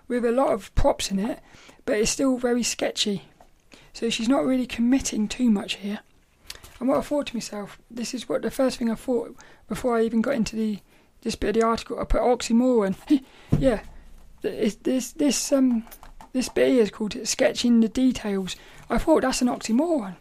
[0.08, 1.40] with a lot of props in it,
[1.86, 3.24] but it's still very sketchy.
[3.92, 6.00] So she's not really committing too much here.
[6.80, 9.36] And what I thought to myself, this is what the first thing I thought
[9.68, 10.80] before I even got into the
[11.22, 12.00] this bit of the article.
[12.00, 12.96] I put oxymoron.
[13.58, 13.82] yeah,
[14.42, 15.84] this this this um
[16.34, 18.56] this bit here is called sketching the details.
[18.90, 20.16] I thought that's an oxymoron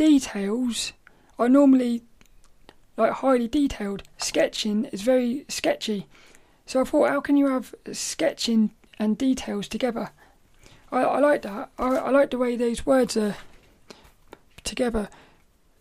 [0.00, 0.94] details
[1.38, 2.02] are normally
[2.96, 4.02] like highly detailed.
[4.16, 6.06] Sketching is very sketchy.
[6.64, 10.08] So I thought, how can you have sketching and details together?
[10.90, 11.70] I, I like that.
[11.78, 13.36] I, I like the way those words are
[14.64, 15.10] together.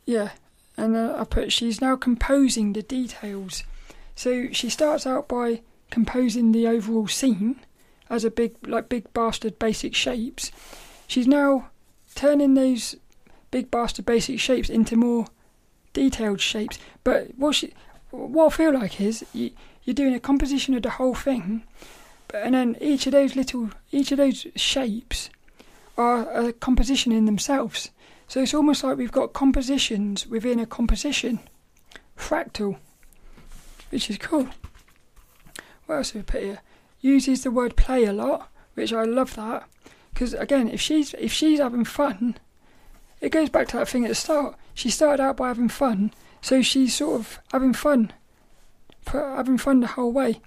[0.06, 0.32] Yeah,
[0.76, 3.64] and uh, I put she's now composing the details.
[4.16, 7.62] So she starts out by composing the overall scene
[8.10, 10.52] as a big, like big bastard basic shapes.
[11.08, 11.70] She's now
[12.16, 12.98] turning those
[13.52, 15.28] big bastard basic shapes into more
[15.94, 16.80] detailed shapes.
[17.04, 17.74] But what she,
[18.12, 19.52] what I feel like is you,
[19.84, 21.64] you're doing a composition of the whole thing,
[22.34, 25.30] and then each of those little each of those shapes
[25.98, 27.92] are a composition in themselves.
[28.28, 31.40] So it's almost like we've got compositions within a composition,
[32.18, 32.78] fractal,
[33.90, 34.48] which is cool.
[35.88, 36.60] What else have we put here?
[37.02, 39.68] Uses the word play a lot, which I love that
[40.20, 42.36] because again, if she's if she's having fun
[43.22, 44.56] it goes back to that thing at the start.
[44.74, 46.12] She started out by having fun,
[46.42, 48.14] so she's sort of having fun,
[49.08, 50.42] having fun the whole way.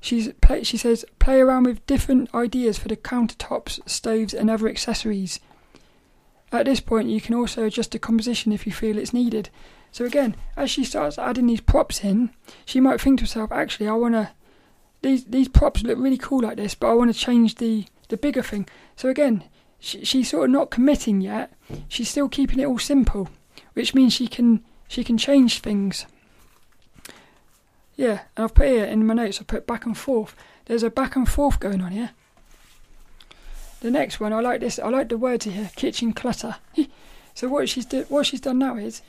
[0.00, 4.68] She's play, she says play around with different ideas for the countertops, stoves, and other
[4.68, 5.40] accessories.
[6.52, 9.50] At this point, you can also adjust the composition if you feel it's needed.
[9.92, 12.30] So again, as she starts adding these props in,
[12.64, 14.30] she might think to herself, actually, I want to.
[15.02, 18.16] These these props look really cool like this, but I want to change the the
[18.16, 18.68] bigger thing.
[18.96, 19.44] So again,
[19.80, 21.52] she, she's sort of not committing yet.
[21.88, 23.28] She's still keeping it all simple,
[23.72, 26.06] which means she can she can change things.
[27.96, 29.40] Yeah, and I've put here in my notes.
[29.40, 30.34] I put back and forth.
[30.66, 32.10] There's a back and forth going on here.
[33.80, 34.78] The next one, I like this.
[34.78, 35.70] I like the words here.
[35.74, 36.56] Kitchen clutter.
[37.34, 39.02] so what she's what she's done now is,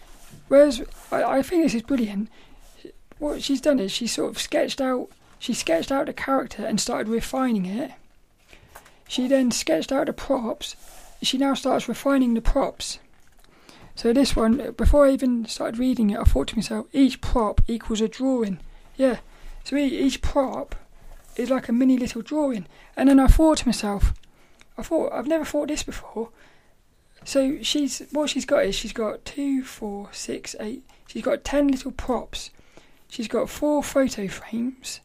[0.47, 2.29] whereas I, I think this is brilliant.
[3.17, 5.09] What she's done is she sort of sketched out.
[5.39, 7.91] She sketched out the character and started refining it.
[9.11, 10.77] She then sketched out the props.
[11.21, 12.99] She now starts refining the props.
[13.93, 17.59] So this one, before I even started reading it, I thought to myself, each prop
[17.67, 18.61] equals a drawing.
[18.95, 19.17] Yeah.
[19.65, 20.75] So each prop
[21.35, 22.67] is like a mini little drawing.
[22.95, 24.13] And then I thought to myself,
[24.77, 26.29] I thought I've never thought this before.
[27.25, 30.85] So she's what she's got is she's got two, four, six, eight.
[31.07, 32.49] She's got ten little props.
[33.09, 35.01] She's got four photo frames,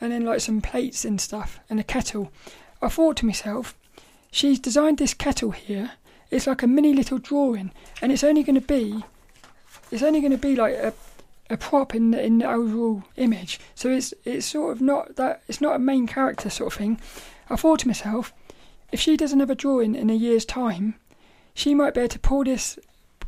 [0.00, 2.32] and then like some plates and stuff, and a kettle.
[2.84, 3.74] I thought to myself,
[4.30, 5.92] she's designed this kettle here.
[6.30, 7.72] It's like a mini little drawing,
[8.02, 9.02] and it's only going to be,
[9.90, 10.92] it's only going to be like a,
[11.48, 13.58] a prop in the, in the overall image.
[13.74, 17.00] So it's it's sort of not that it's not a main character sort of thing.
[17.48, 18.34] I thought to myself,
[18.92, 20.96] if she does another drawing in a year's time,
[21.54, 22.78] she might be able to pull this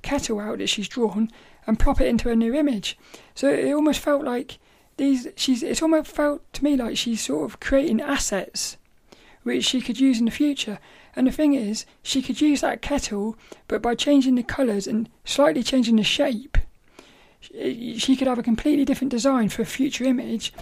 [0.03, 1.31] kettle out that she's drawn
[1.67, 2.99] and prop it into a new image.
[3.35, 4.59] So it almost felt like
[4.99, 5.29] these.
[5.37, 5.63] She's.
[5.63, 8.77] It's almost felt to me like she's sort of creating assets
[9.47, 10.81] which she could use in the future.
[11.15, 13.37] And the thing is, she could use that kettle,
[13.69, 16.59] but by changing the colours and slightly changing the shape,
[17.41, 20.53] she could have a completely different design for a future image.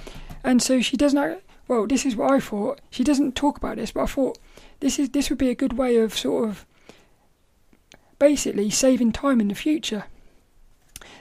[0.44, 1.42] And so she doesn't.
[1.66, 2.78] Well, this is what I thought.
[2.90, 4.38] She doesn't talk about this, but I thought
[4.80, 6.66] this is this would be a good way of sort of
[8.18, 10.04] basically saving time in the future.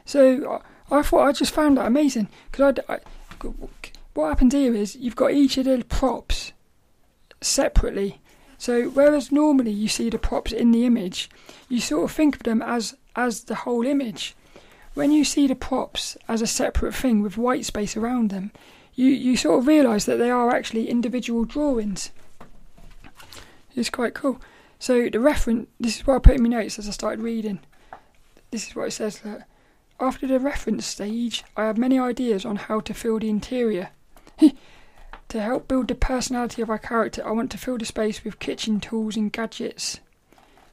[0.04, 0.62] So
[0.92, 3.00] I, thought I just found that amazing because I,
[4.14, 6.52] what happens here is you've got each of the props
[7.46, 8.20] separately.
[8.58, 11.30] So whereas normally you see the props in the image,
[11.70, 14.36] you sort of think of them as as the whole image.
[14.94, 18.52] When you see the props as a separate thing with white space around them,
[18.96, 22.12] you, you sort of realise that they are actually individual drawings.
[23.76, 24.40] It's quite cool.
[24.78, 27.60] So the reference, this is what I put in my notes as I started reading.
[28.52, 29.48] This is what it says that
[30.00, 33.90] after the reference stage, I have many ideas on how to fill the interior.
[35.34, 38.38] to help build the personality of our character, I want to fill the space with
[38.38, 40.00] kitchen tools and gadgets.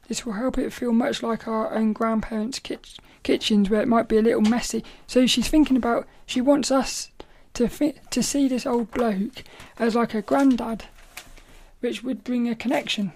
[0.07, 4.07] This will help it feel much like our own grandparents' kitch- kitchens, where it might
[4.07, 4.83] be a little messy.
[5.07, 7.09] So she's thinking about, she wants us
[7.55, 9.43] to fi- to see this old bloke
[9.79, 10.83] as like a granddad
[11.79, 13.13] which would bring a connection,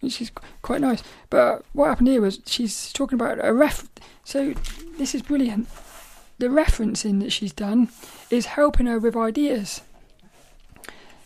[0.00, 0.32] which is
[0.62, 1.02] quite nice.
[1.28, 3.86] But what happened here was she's talking about a ref.
[4.24, 4.54] So
[4.96, 5.68] this is brilliant.
[6.38, 7.90] The referencing that she's done
[8.30, 9.82] is helping her with ideas.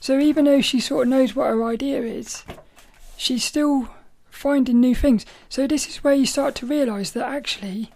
[0.03, 2.43] So even though she sort of knows what her idea is,
[3.17, 3.89] she's still
[4.31, 5.25] finding new things.
[5.49, 7.93] So this is where you start to realise that actually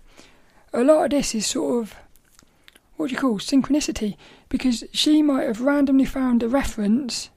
[0.72, 1.96] a lot of this is sort of
[2.96, 4.16] what do you call synchronicity
[4.48, 7.30] because she might have randomly found a reference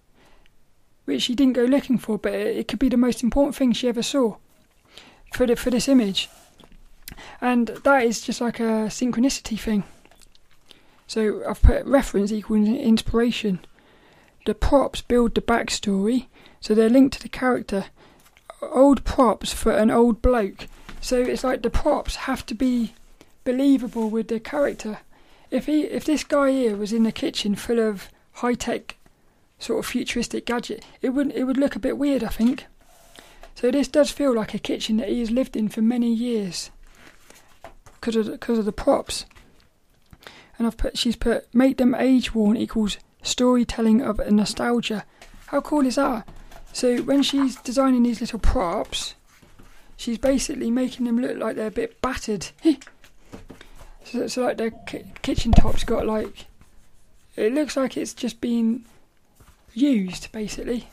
[1.06, 3.88] which she didn't go looking for, but it, could be the most important thing she
[3.88, 4.36] ever saw
[5.34, 6.30] for the, for this image.
[7.42, 9.84] And that is just like a synchronicity thing.
[11.08, 13.62] So I've put reference equals inspiration.
[14.50, 16.26] The props build the backstory,
[16.60, 17.86] so they're linked to the character.
[18.64, 20.66] Old props for an old bloke.
[21.00, 22.96] So it's like the props have to be
[23.44, 25.02] believable with the character.
[25.52, 28.10] If he, if this guy here was in the kitchen full of
[28.42, 28.98] high tech
[29.60, 32.66] sort of futuristic gadget, it would it would look a bit weird, I think.
[33.54, 36.72] So this does feel like a kitchen that he has lived in for many years
[38.02, 39.28] because of because of the props.
[40.58, 45.06] And I've put she's put make them age worn equals storytelling of nostalgia.
[45.48, 46.28] How cool is that?
[46.74, 49.16] So when she's designing these little props,
[49.98, 52.50] she's basically making them look like they're a bit battered.
[54.04, 56.46] so, so like the ki- kitchen top's got like
[57.36, 58.86] it looks like it's just been
[59.74, 60.90] used basically,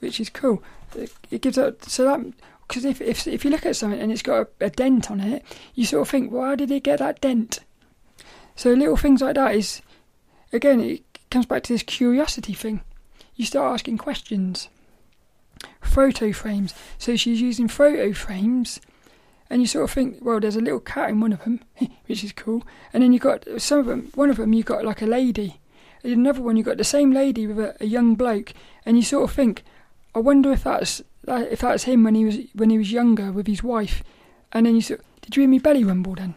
[0.00, 0.62] which is cool.
[0.94, 2.20] It, it gives a so that
[2.66, 5.20] because if, if if you look at something and it's got a, a, dent on
[5.20, 7.60] it, you sort of think, well, how did it get that dent?
[8.56, 9.80] So little things like that is,
[10.52, 12.82] again, it comes back to this curiosity thing.
[13.34, 14.68] You start asking questions.
[15.80, 16.74] Photo frames.
[16.98, 18.80] So she's using photo frames,
[19.50, 21.60] and you sort of think, well, there's a little cat in one of them,
[22.06, 22.64] which is cool.
[22.92, 24.10] And then you got some of them.
[24.14, 25.60] One of them, you got like a lady
[26.04, 28.52] another one, you got the same lady with a, a, young bloke,
[28.84, 29.62] and you sort of think,
[30.14, 33.46] I wonder if that's if that's him when he was when he was younger with
[33.46, 34.02] his wife,
[34.52, 36.34] and then you sort, did you hear me belly rumble then?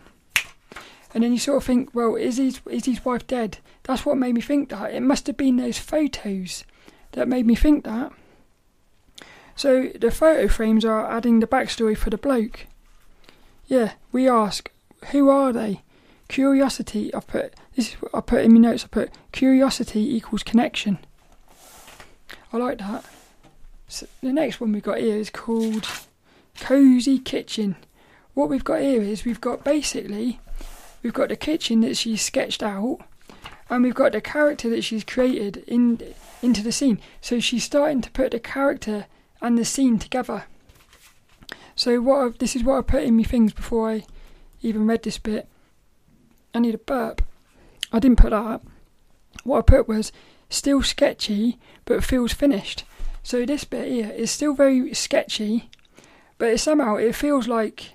[1.14, 3.58] And then you sort of think, well, is his is his wife dead?
[3.84, 4.94] That's what made me think that.
[4.94, 6.64] It must have been those photos
[7.12, 8.12] that made me think that.
[9.56, 12.66] So the photo frames are adding the backstory for the bloke.
[13.68, 14.72] Yeah, we ask,
[15.12, 15.82] who are they?
[16.30, 17.14] Curiosity.
[17.14, 18.86] I put this is I put in my notes.
[18.86, 21.00] I put curiosity equals connection.
[22.54, 23.04] I like that.
[23.88, 25.88] So the next one we've got here is called
[26.60, 27.76] cozy kitchen.
[28.34, 30.40] What we've got here is we've got basically
[31.02, 33.00] we've got the kitchen that she's sketched out,
[33.70, 36.02] and we've got the character that she's created in
[36.42, 37.00] into the scene.
[37.22, 39.06] So she's starting to put the character
[39.42, 40.46] and the scene together.
[41.76, 44.06] So what I've, this is what I put in my things before I
[44.62, 45.48] even read this bit.
[46.54, 47.22] I need a burp.
[47.92, 48.36] I didn't put that.
[48.36, 48.66] up.
[49.44, 50.12] What I put was
[50.50, 52.84] still sketchy, but feels finished.
[53.24, 55.70] So this bit here is still very sketchy,
[56.38, 57.92] but somehow it feels like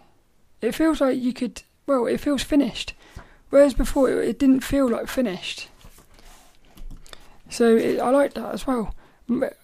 [0.60, 1.62] it feels like you could.
[1.86, 2.94] Well, it feels finished,
[3.50, 5.68] whereas before it, it didn't feel like finished.
[7.48, 8.94] So it, I like that as well.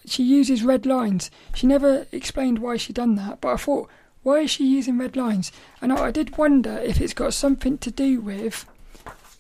[0.06, 1.30] She uses red lines.
[1.54, 3.88] She never explained why she done that, but I thought,
[4.22, 5.50] why is she using red lines?
[5.80, 8.66] And I, I did wonder if it's got something to do with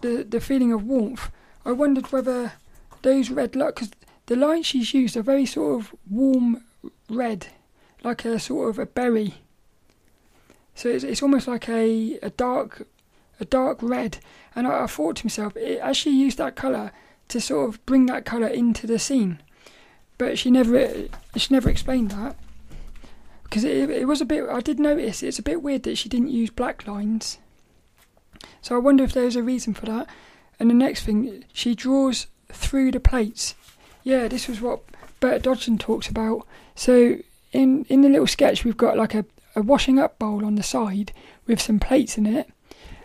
[0.00, 1.30] the the feeling of warmth.
[1.64, 2.54] I wondered whether
[3.02, 3.90] those red lines, because
[4.26, 6.64] the lines she's used are very sort of warm
[7.08, 7.46] red,
[8.02, 9.34] like a sort of a berry.
[10.74, 12.86] So it's, it's almost like a, a dark
[13.40, 14.18] a dark red.
[14.54, 16.92] And I, I thought to myself, it, as she used that colour
[17.28, 19.40] to sort of bring that colour into the scene,
[20.18, 22.36] but she never she never explained that
[23.52, 24.48] because it, it was a bit.
[24.48, 27.38] I did notice it's a bit weird that she didn't use black lines.
[28.60, 30.08] So I wonder if there's a reason for that.
[30.58, 33.54] And the next thing, she draws through the plates.
[34.04, 34.82] Yeah, this was what
[35.20, 36.46] Bert Dodson talks about.
[36.74, 37.18] So
[37.52, 39.24] in in the little sketch, we've got like a,
[39.54, 41.12] a washing up bowl on the side
[41.46, 42.50] with some plates in it.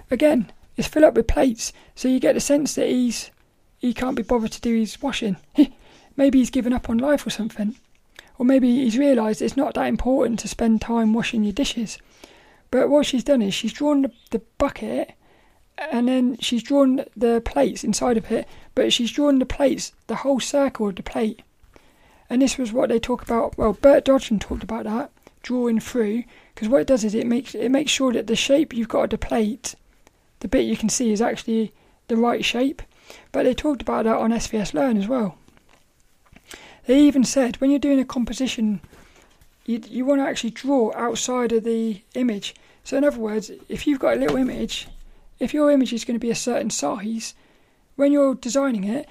[0.09, 3.31] Again, it's filled up with plates, so you get the sense that he's
[3.79, 5.37] he can't be bothered to do his washing.
[6.17, 7.75] maybe he's given up on life or something,
[8.37, 11.97] or maybe he's realised it's not that important to spend time washing your dishes.
[12.71, 15.13] But what she's done is she's drawn the, the bucket
[15.77, 20.15] and then she's drawn the plates inside of it, but she's drawn the plates, the
[20.15, 21.41] whole circle of the plate.
[22.29, 23.57] And this was what they talk about.
[23.57, 25.11] Well, Bert Dodson talked about that
[25.47, 26.23] drawing through,
[26.53, 29.05] because what it does is it makes it makes sure that the shape you've got
[29.05, 29.75] of the plate,
[30.39, 31.73] the bit you can see, is actually
[32.07, 32.81] the right shape.
[33.31, 35.37] But they talked about that on SVS Learn as well.
[36.85, 38.81] They even said when you're doing a composition,
[39.65, 42.55] you you want to actually draw outside of the image.
[42.83, 44.87] So in other words, if you've got a little image
[45.39, 47.33] if your image is going to be a certain size,
[47.95, 49.07] when you're designing it,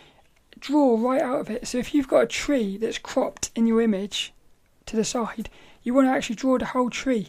[0.59, 1.67] draw right out of it.
[1.67, 4.33] So if you've got a tree that's cropped in your image
[4.87, 5.49] to the side,
[5.87, 7.29] you want to actually draw the whole tree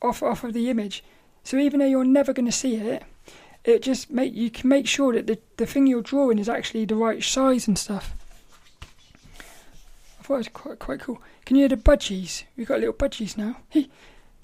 [0.00, 1.04] off off of the image.
[1.44, 3.04] So even though you're never going to see it,
[3.62, 6.86] it just make you can make sure that the, the thing you're drawing is actually
[6.86, 8.14] the right size and stuff.
[10.18, 11.20] I thought it was quite quite cool.
[11.44, 12.44] Can you hear the budgies?
[12.56, 13.58] We've got little budgies now.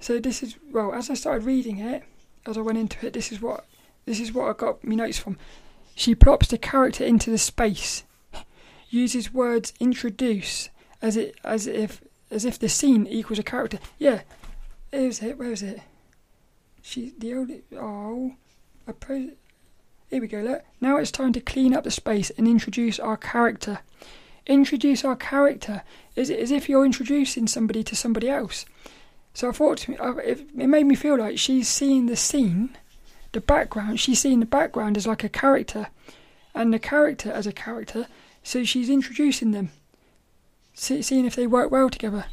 [0.01, 2.05] so this is well, as I started reading it,
[2.45, 3.65] as I went into it, this is what
[4.05, 5.39] this is what I got my notes from.
[5.95, 8.05] She plops the character into the space,
[8.91, 10.69] uses words introduce
[11.01, 13.79] as it as if as if the scene equals a character.
[13.99, 14.23] Yeah,
[14.91, 15.39] here's it.
[15.39, 15.81] Where is it?
[16.83, 18.35] She the only oh,
[18.87, 19.31] I pose.
[20.09, 20.41] Here we go.
[20.41, 20.65] Look.
[20.81, 23.81] Now it's time to clean up the space and introduce our character.
[24.47, 25.83] Introduce our character
[26.17, 28.65] is it as if you're introducing somebody to somebody else.
[29.35, 32.77] So I thought it made me feel like she's seeing the scene,
[33.33, 34.01] the background.
[34.01, 35.89] She's seeing the background as like a character,
[36.55, 38.07] and the character as a character.
[38.43, 39.71] So she's introducing them,
[40.79, 42.27] seeing if they work well together.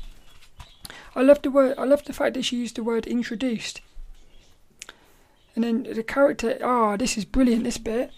[1.15, 1.75] I love the word.
[1.77, 3.81] I love the fact that she used the word introduced.
[5.55, 6.57] And then the character.
[6.63, 7.63] Ah, oh, this is brilliant.
[7.63, 8.11] This bit.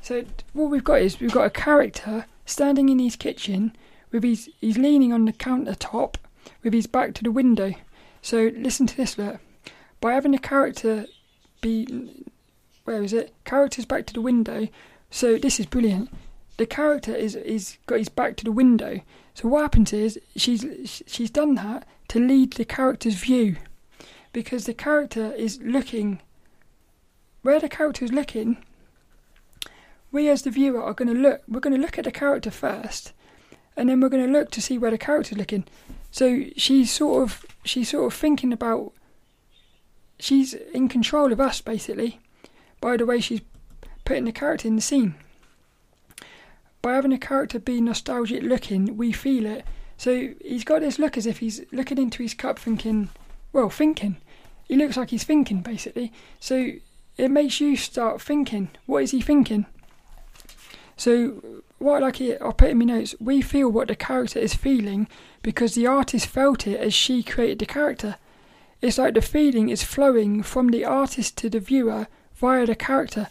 [0.00, 3.74] So what we've got is we've got a character standing in his kitchen
[4.10, 6.16] with his he's leaning on the countertop
[6.62, 7.74] with his back to the window.
[8.22, 9.38] So listen to this, look.
[10.00, 11.06] By having a character
[11.60, 12.24] be,
[12.84, 13.34] where is it?
[13.44, 14.68] Characters back to the window.
[15.10, 16.10] So this is brilliant.
[16.56, 19.00] The character is is got his back to the window.
[19.34, 23.56] So what happens is she's she's done that to lead the character's view,
[24.32, 26.20] because the character is looking.
[27.42, 28.56] Where the character is looking,
[30.10, 31.42] we as the viewer are going to look.
[31.46, 33.12] We're going to look at the character first,
[33.76, 35.64] and then we're going to look to see where the character's looking.
[36.10, 38.92] So she's sort of she's sort of thinking about
[40.18, 42.20] she's in control of us basically
[42.80, 43.40] by the way she's
[44.04, 45.16] putting the character in the scene.
[46.84, 49.64] By having a character be nostalgic looking, we feel it.
[49.96, 53.08] So he's got this look as if he's looking into his cup thinking,
[53.54, 54.18] well, thinking.
[54.68, 56.12] He looks like he's thinking basically.
[56.40, 56.72] So
[57.16, 59.64] it makes you start thinking, what is he thinking?
[60.94, 63.14] So what I like here, I'll put in my notes.
[63.18, 65.08] We feel what the character is feeling
[65.40, 68.16] because the artist felt it as she created the character.
[68.82, 73.28] It's like the feeling is flowing from the artist to the viewer via the character.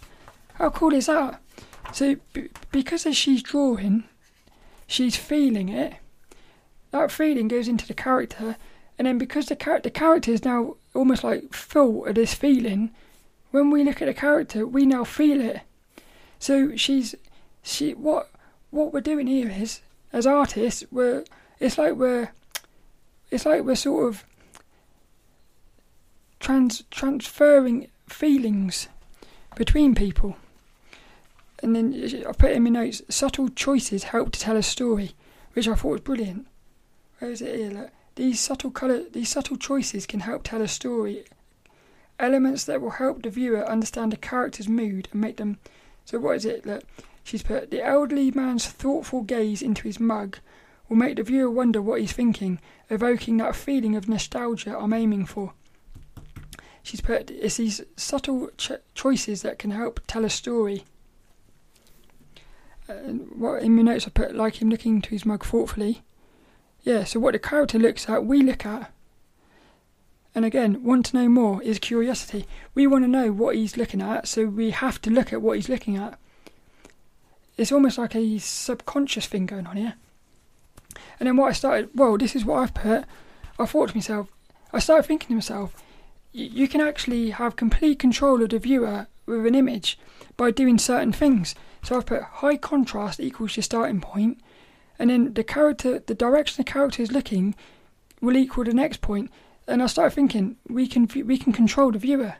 [0.56, 1.39] How cool is that?
[1.94, 4.04] So, b- because as she's drawing,
[4.88, 5.94] she's feeling it.
[6.91, 8.58] That feeling goes into the character,
[8.98, 12.91] and then because the, char- the character is now almost like full of this feeling,
[13.52, 15.62] when we look at the character, we now feel it.
[16.39, 17.16] So she's
[17.62, 18.30] she what
[18.72, 19.82] what we're doing here is
[20.12, 21.24] as artists we're
[21.60, 22.32] it's like we're
[23.32, 24.26] it's like we're sort of
[26.39, 28.89] trans transferring feelings
[29.56, 30.36] between people.
[31.64, 35.14] And then uh, I put in my notes subtle choices help to tell a story,
[35.53, 36.45] which I thought was brilliant.
[37.20, 37.72] Where is it here?
[37.72, 37.89] Look.
[38.16, 41.26] These subtle color these subtle choices can help tell a story.
[42.20, 45.57] Elements that will help the viewer understand a character's mood and make them
[46.05, 46.64] so what is it?
[46.64, 46.84] Look,
[47.24, 50.38] she's put the elderly man's thoughtful gaze into his mug
[50.88, 52.59] will make the viewer wonder what he's thinking,
[52.89, 55.53] evoking that feeling of nostalgia I'm aiming for.
[56.84, 60.84] She's put it's these subtle ch- choices that can help tell a story.
[62.88, 66.01] What in my notes I put like him looking into his mug thoughtfully.
[66.81, 68.91] Yeah, so what the character looks at, we look at.
[70.36, 72.45] And again, want to know more is curiosity.
[72.73, 75.55] We want to know what he's looking at, so we have to look at what
[75.57, 76.19] he's looking at.
[77.55, 79.93] It's almost like a subconscious thing going on here.
[81.19, 83.05] And then what I started, well, this is what I've put.
[83.59, 84.27] I thought to myself,
[84.73, 85.75] I started thinking to myself,
[86.31, 89.99] you can actually have complete control of the viewer with an image
[90.36, 91.53] by doing certain things.
[91.84, 94.39] So I've put high contrast equals your starting point,
[94.97, 97.55] and then the character, the direction the character is looking,
[98.21, 99.29] will equal the next point.
[99.67, 102.36] And I started thinking we can we can control the viewer.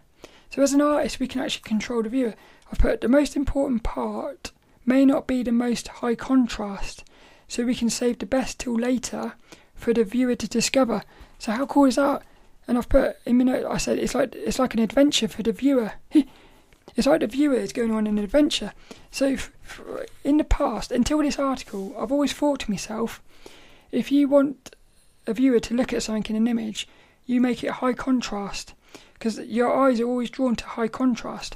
[0.50, 2.36] So as an artist, we can actually control the viewer.
[2.72, 4.52] I've put the most important part
[4.86, 7.04] may not be the most high contrast,
[7.48, 9.34] so we can save the best till later
[9.76, 11.04] for the viewer to discover.
[11.38, 12.24] So how cool is that?
[12.68, 15.44] And I've put in my note, I said it's like it's like an adventure for
[15.44, 15.94] the viewer.
[16.96, 18.74] it's like the viewer is going on an adventure.
[19.12, 19.38] So
[20.24, 23.22] in the past, until this article, I've always thought to myself,
[23.92, 24.76] if you want
[25.26, 26.88] a viewer to look at something in an image,
[27.26, 28.74] you make it high contrast
[29.14, 31.56] because your eyes are always drawn to high contrast.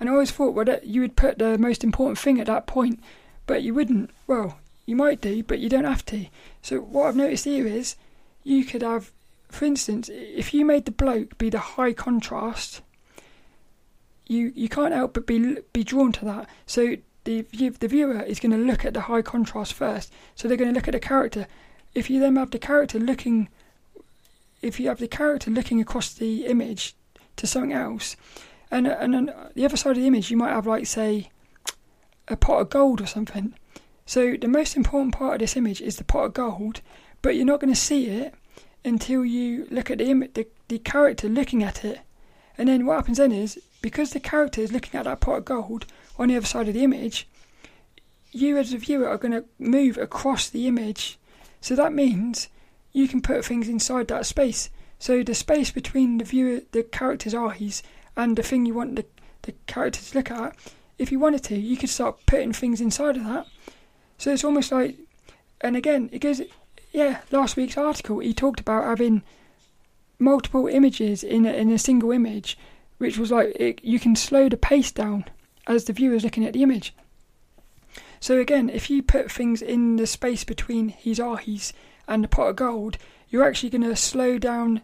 [0.00, 2.66] And I always thought, well, that you would put the most important thing at that
[2.66, 3.00] point,
[3.46, 4.10] but you wouldn't.
[4.26, 6.26] Well, you might do, but you don't have to.
[6.62, 7.96] So what I've noticed here is,
[8.44, 9.12] you could have,
[9.50, 12.80] for instance, if you made the bloke be the high contrast,
[14.28, 16.48] you you can't help but be be drawn to that.
[16.66, 20.12] So the the viewer is going to look at the high contrast first.
[20.34, 21.46] So they're going to look at the character.
[21.94, 23.48] If you then have the character looking,
[24.62, 26.94] if you have the character looking across the image
[27.36, 28.16] to something else,
[28.70, 31.30] and and on the other side of the image you might have like say
[32.28, 33.54] a pot of gold or something.
[34.06, 36.80] So the most important part of this image is the pot of gold,
[37.20, 38.34] but you're not going to see it
[38.84, 42.00] until you look at the, Im- the the character looking at it.
[42.56, 45.44] And then what happens then is because the character is looking at that pot of
[45.44, 45.86] gold
[46.18, 47.28] on the other side of the image,
[48.32, 51.18] you as a viewer are going to move across the image.
[51.60, 52.48] So that means
[52.92, 54.70] you can put things inside that space.
[54.98, 57.82] So the space between the viewer, the character's eyes,
[58.16, 59.06] and the thing you want the,
[59.42, 60.56] the character to look at,
[60.98, 63.46] if you wanted to, you could start putting things inside of that.
[64.18, 64.96] So it's almost like,
[65.60, 66.42] and again, it goes,
[66.92, 69.22] yeah, last week's article, he talked about having
[70.18, 72.58] multiple images in a, in a single image,
[72.98, 75.24] which was like it, you can slow the pace down
[75.66, 76.94] as the viewer is looking at the image.
[78.20, 81.72] So again, if you put things in the space between his eyes
[82.06, 84.82] and the pot of gold, you're actually going to slow down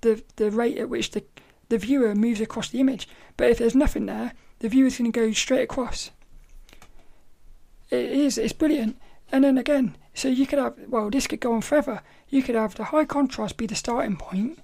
[0.00, 1.24] the the rate at which the
[1.68, 3.08] the viewer moves across the image.
[3.36, 6.10] But if there's nothing there, the viewer's going to go straight across.
[7.90, 8.98] It is, it's brilliant.
[9.30, 12.00] And then again, so you could have, well, this could go on forever.
[12.28, 14.58] You could have the high contrast be the starting point.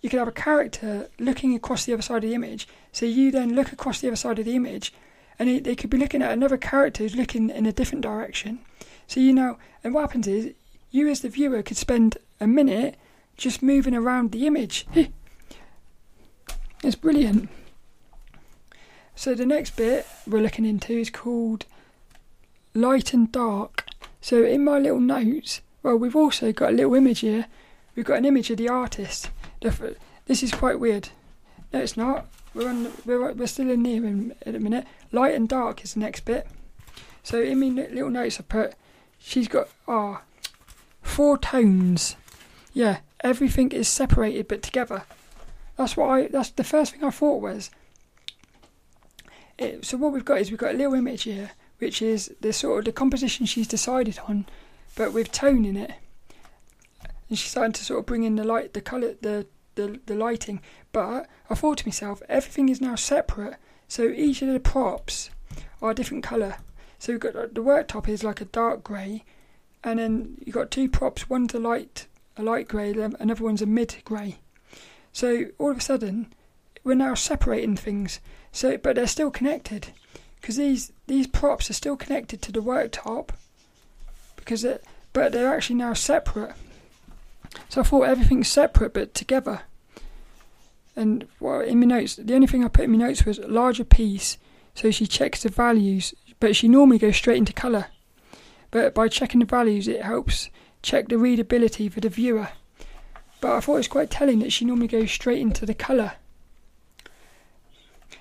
[0.00, 2.68] You could have a character looking across the other side of the image.
[2.92, 4.92] So you then look across the other side of the image,
[5.38, 8.60] and they could be looking at another character who's looking in a different direction.
[9.06, 10.54] So you know, and what happens is,
[10.90, 12.96] you as the viewer could spend a minute
[13.36, 14.86] just moving around the image.
[16.84, 17.48] It's brilliant.
[19.16, 21.66] So the next bit we're looking into is called
[22.72, 23.84] light and dark.
[24.20, 27.46] So in my little notes, well, we've also got a little image here.
[27.96, 29.30] We've got an image of the artist.
[29.60, 31.10] This is quite weird.
[31.72, 32.26] No, it's not.
[32.54, 32.92] We're on.
[33.04, 34.86] We're we're still in here in, in a minute.
[35.12, 36.46] Light and dark is the next bit.
[37.22, 38.74] So in my little notes, I put
[39.18, 40.48] she's got ah oh,
[41.02, 42.16] four tones.
[42.72, 45.04] Yeah, everything is separated but together.
[45.76, 46.28] That's what I.
[46.28, 47.70] That's the first thing I thought was.
[49.58, 52.52] It, so what we've got is we've got a little image here which is the
[52.52, 54.46] sort of the composition she's decided on,
[54.96, 55.92] but with tone in it.
[57.28, 60.14] And she's starting to sort of bring in the light, the colour, the, the the
[60.14, 60.60] lighting.
[60.92, 63.56] But I thought to myself, everything is now separate,
[63.86, 65.30] so each of the props
[65.80, 66.56] are a different colour.
[66.98, 69.24] So we've got the worktop is like a dark grey,
[69.84, 71.30] and then you've got two props.
[71.30, 72.06] One's a light,
[72.36, 74.38] a light grey, another one's a mid grey.
[75.12, 76.32] So all of a sudden,
[76.84, 78.20] we're now separating things.
[78.52, 79.88] So, but they're still connected
[80.40, 83.30] because these these props are still connected to the worktop
[84.36, 86.54] because it, but they're actually now separate.
[87.68, 89.62] So I thought everything's separate but together.
[90.96, 93.84] And well, in my notes, the only thing I put in my notes was larger
[93.84, 94.38] piece.
[94.74, 97.86] So she checks the values, but she normally goes straight into colour.
[98.70, 100.50] But by checking the values, it helps
[100.82, 102.48] check the readability for the viewer.
[103.40, 106.12] But I thought it was quite telling that she normally goes straight into the colour.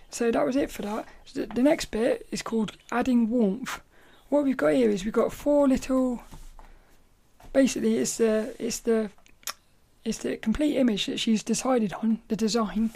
[0.10, 1.06] So that was it for that.
[1.34, 3.82] The next bit is called adding warmth.
[4.30, 6.22] What we've got here is we've got four little.
[7.58, 9.10] Basically, it's the it's the
[10.06, 12.92] it's the complete image that she's decided on the design,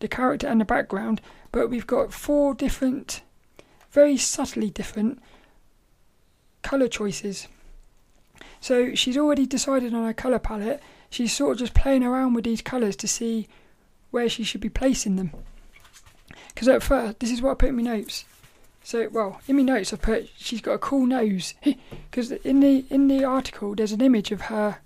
[0.00, 1.20] the character and the background.
[1.52, 3.22] But we've got four different,
[3.92, 5.22] very subtly different
[6.62, 7.46] color choices.
[8.60, 10.82] So she's already decided on her color palette.
[11.08, 13.46] She's sort of just playing around with these colors to see
[14.10, 15.30] where she should be placing them.
[16.48, 18.24] Because at first, this is what I put in my notes.
[18.86, 21.54] So, well, in my notes, I put she's got a cool nose.
[22.08, 24.78] Because in the in the article, there's an image of her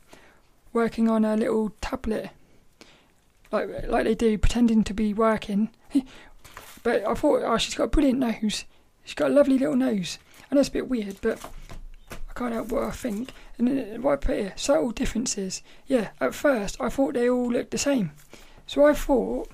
[0.73, 2.31] working on a little tablet,
[3.53, 5.69] like like they do, pretending to be working.
[6.83, 8.65] but I thought, oh, she's got a brilliant nose.
[9.05, 10.19] She's got a lovely little nose.
[10.51, 11.39] I know it's a bit weird, but
[12.11, 13.33] I can't help what I think.
[13.59, 15.63] And then uh, what I put here, subtle differences.
[15.87, 18.13] Yeah, at first I thought they all looked the same.
[18.67, 19.51] So I thought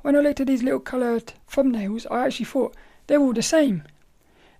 [0.00, 2.74] when I looked at these little coloured thumbnails, I actually thought
[3.06, 3.84] they were all the same.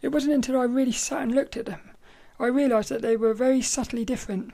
[0.01, 1.93] It wasn't until I really sat and looked at them
[2.43, 4.53] I realised that they were very subtly different.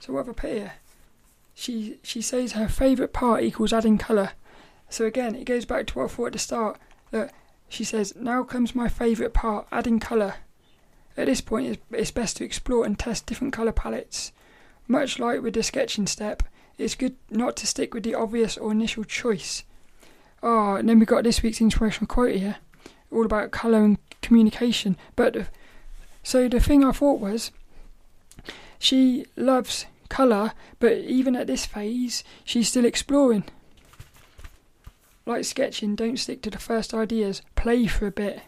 [0.00, 0.72] So what have I put here?
[1.54, 4.32] She she says her favourite part equals adding colour.
[4.90, 6.78] So again, it goes back to what I thought at the start.
[7.10, 7.32] That
[7.70, 10.34] she says, now comes my favourite part, adding colour.
[11.16, 14.32] At this point, it's best to explore and test different colour palettes.
[14.86, 16.42] Much like with the sketching step,
[16.76, 19.64] it's good not to stick with the obvious or initial choice.
[20.42, 22.56] Oh, and then we got this week's inspirational quote here,
[23.12, 24.96] all about colour and communication.
[25.14, 25.48] But
[26.22, 27.52] so the thing I thought was,
[28.78, 33.44] she loves colour, but even at this phase, she's still exploring.
[35.24, 37.42] Like sketching, don't stick to the first ideas.
[37.54, 38.42] Play for a bit.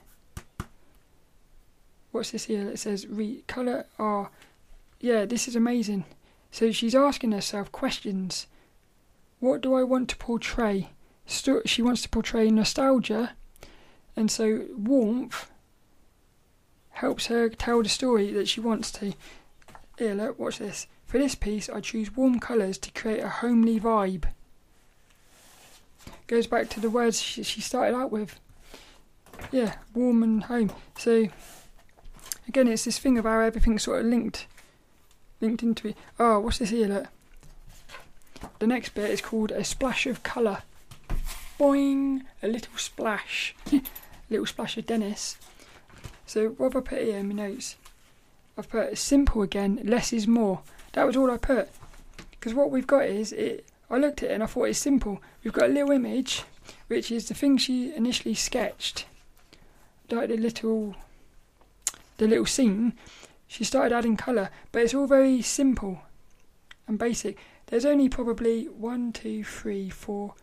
[2.11, 2.69] What's this here?
[2.69, 3.87] It says re colour.
[3.99, 4.29] Oh,
[5.01, 6.05] yeah, this is amazing.
[6.51, 8.47] So she's asking herself questions.
[9.39, 10.91] What do I want to portray?
[11.27, 13.33] She wants to portray nostalgia,
[14.17, 15.51] and so warmth
[16.91, 19.15] helps her tell the story that she wants to.
[19.99, 20.87] Here, look, watch this.
[21.07, 24.25] For this piece, I choose warm colours to create a homely vibe.
[26.27, 28.39] Goes back to the words she, she started out with.
[29.51, 30.71] Yeah, warm and home.
[30.97, 31.29] So,
[32.49, 34.47] again, it's this thing of how everything's sort of linked
[35.41, 35.97] linked into it.
[36.19, 36.89] Ah, oh, what's this here?
[36.89, 37.07] Look.
[38.59, 40.63] The next bit is called a splash of colour.
[41.59, 42.23] Boing!
[42.43, 43.55] A little splash.
[44.31, 45.37] little splash of Dennis.
[46.27, 47.77] So what have I put here in my notes?
[48.57, 50.61] I've put simple again, less is more.
[50.93, 51.69] That was all I put.
[52.31, 53.67] Because what we've got is, it.
[53.91, 55.21] I looked at it and I thought it's simple.
[55.43, 56.45] We've got a little image,
[56.89, 59.07] which is the thing she initially sketched.
[60.11, 60.95] Like the little,
[62.19, 62.95] the little scene
[63.47, 66.01] she started adding colour, but it's all very simple
[66.87, 67.39] and basic.
[67.67, 70.35] There's only probably one, two, three, four.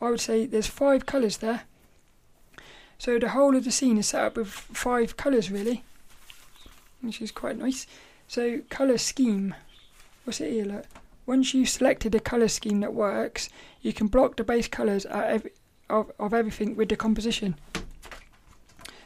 [0.00, 1.62] I would say there's five colours there.
[2.98, 5.82] So the whole of the scene is set up with five colours really,
[7.00, 7.86] which is quite nice.
[8.28, 9.54] So colour scheme.
[10.24, 10.64] What's it here?
[10.64, 10.86] Look.
[11.26, 13.48] Once you've selected a colour scheme that works,
[13.80, 15.46] you can block the base colours of,
[15.88, 17.56] of everything with the composition.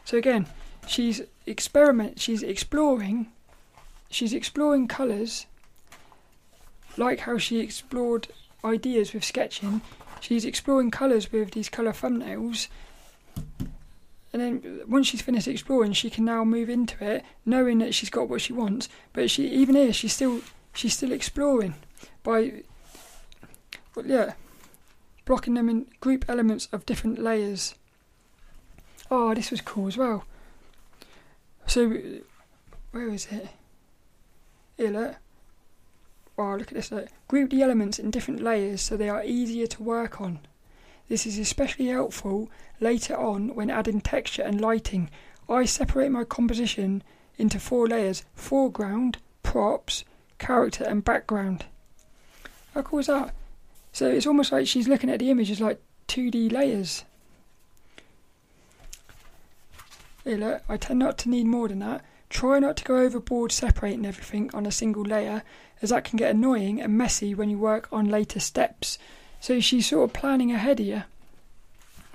[0.05, 0.47] So again,
[0.87, 2.19] she's experiment.
[2.19, 3.29] She's exploring
[4.11, 5.47] she's exploring colours,
[6.97, 8.29] like how she explored
[8.65, 9.81] ideas with sketching.
[10.21, 12.69] She's exploring colours with these colour thumbnails.
[14.33, 18.11] And then once she's finished exploring, she can now move into it, knowing that she's
[18.11, 18.89] got what she wants.
[19.13, 20.43] But she, even here, she's still
[20.75, 21.75] she's still exploring
[22.23, 22.63] by,
[23.95, 24.35] well, yeah,
[25.25, 27.75] blocking them in group elements of different layers.
[29.11, 30.25] Oh, this was cool as well.
[31.67, 31.89] So,
[32.93, 33.49] where is it?
[34.77, 35.17] Here, look.
[36.39, 36.93] Oh, look at this.
[36.93, 37.09] Look.
[37.27, 40.39] Group the elements in different layers so they are easier to work on.
[41.09, 42.49] This is especially helpful
[42.81, 45.11] later on when adding texture and lighting.
[45.49, 47.03] I separate my composition
[47.39, 50.05] into four layers foreground, props,
[50.39, 51.65] character, and background.
[52.75, 53.35] How cool is that?
[53.93, 57.05] So it's almost like she's looking at the image as like 2D layers.
[60.25, 62.05] Hey, look, I tend not to need more than that.
[62.31, 65.43] Try not to go overboard separating everything on a single layer,
[65.81, 68.99] as that can get annoying and messy when you work on later steps.
[69.41, 71.07] So she's sort of planning ahead here.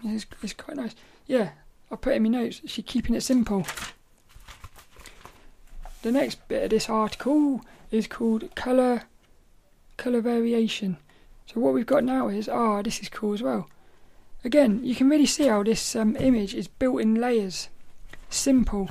[0.04, 0.96] It's, it's quite nice.
[1.26, 1.52] Yeah,
[1.90, 2.62] I'll put in my notes.
[2.66, 3.66] She's keeping it simple.
[6.02, 9.04] The next bit of this article is called colour
[9.96, 10.98] colour variation.
[11.46, 13.70] So what we've got now is ah, this is cool as well.
[14.44, 17.70] Again, you can really see how this um, image is built in layers.
[18.30, 18.90] Simple.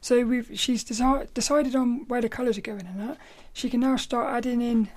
[0.00, 3.18] So we've she's desi- decided on where the colours are going and that.
[3.52, 4.88] She can now start adding in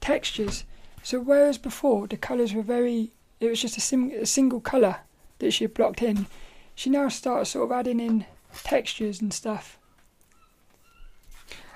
[0.00, 0.64] textures.
[1.02, 4.96] So whereas before the colours were very, it was just a, sim- a single colour
[5.38, 6.26] that she had blocked in.
[6.74, 8.26] She now starts sort of adding in
[8.62, 9.78] textures and stuff.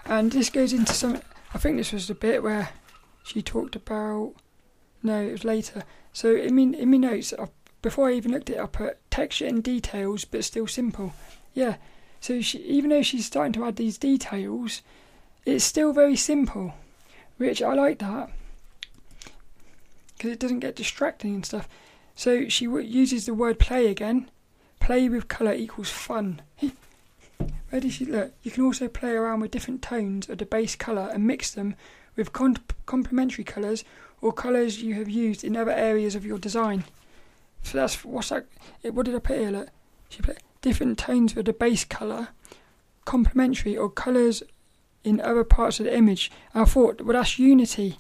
[0.05, 1.21] And this goes into some.
[1.55, 2.71] I think this was the bit where
[3.25, 4.35] she talked about.
[5.03, 5.83] No, it was later.
[6.13, 7.49] So in me in my notes, I,
[7.83, 11.13] before I even looked at it, I put texture and details, but still simple.
[11.55, 11.77] Yeah.
[12.21, 14.83] So she, even though she's starting to add these details,
[15.45, 16.75] it's still very simple,
[17.39, 18.31] which I like that
[20.17, 21.69] because it doesn't get distracting and stuff.
[22.15, 24.31] So she w- uses the word play again.
[24.81, 26.43] Play with colour equals fun.
[27.71, 28.33] Where she look?
[28.43, 31.75] You can also play around with different tones of the base colour and mix them
[32.15, 32.57] with con-
[32.87, 33.85] complementary colours
[34.23, 36.85] or colours you have used in other areas of your design.
[37.63, 38.47] So that's what's that?
[38.83, 39.51] What did I put here?
[39.51, 39.69] Look,
[40.09, 42.29] she put different tones of the base colour,
[43.05, 44.43] complementary or colours
[45.05, 46.29] in other parts of the image.
[46.53, 47.99] And I thought, well, that's unity.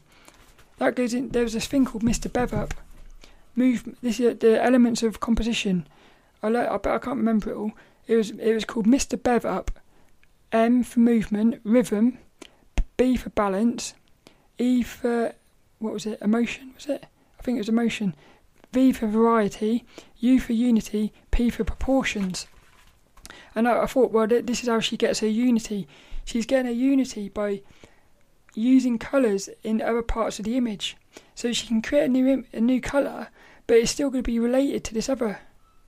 [0.78, 1.28] That goes in.
[1.28, 2.28] There was this thing called Mr.
[2.28, 2.72] Bevup.
[3.54, 3.96] Move.
[4.02, 5.86] This is uh, the elements of composition.
[6.42, 6.68] I like.
[6.68, 7.70] I bet I can't remember it all.
[8.08, 9.16] It was it was called Mr.
[9.16, 9.68] Bevup.
[10.50, 12.18] M for movement, rhythm.
[12.96, 13.94] B for balance.
[14.58, 15.34] E for
[15.78, 16.18] what was it?
[16.20, 17.06] Emotion was it?
[17.38, 18.14] I think it was emotion.
[18.72, 19.84] V for variety.
[20.18, 21.12] U for unity.
[21.30, 22.48] P for proportions.
[23.56, 25.88] And I, I thought, well, this is how she gets her unity.
[26.24, 27.62] She's getting her unity by
[28.54, 30.96] using colours in other parts of the image.
[31.34, 33.28] So she can create a new Im- a new colour,
[33.66, 35.40] but it's still going to be related to this other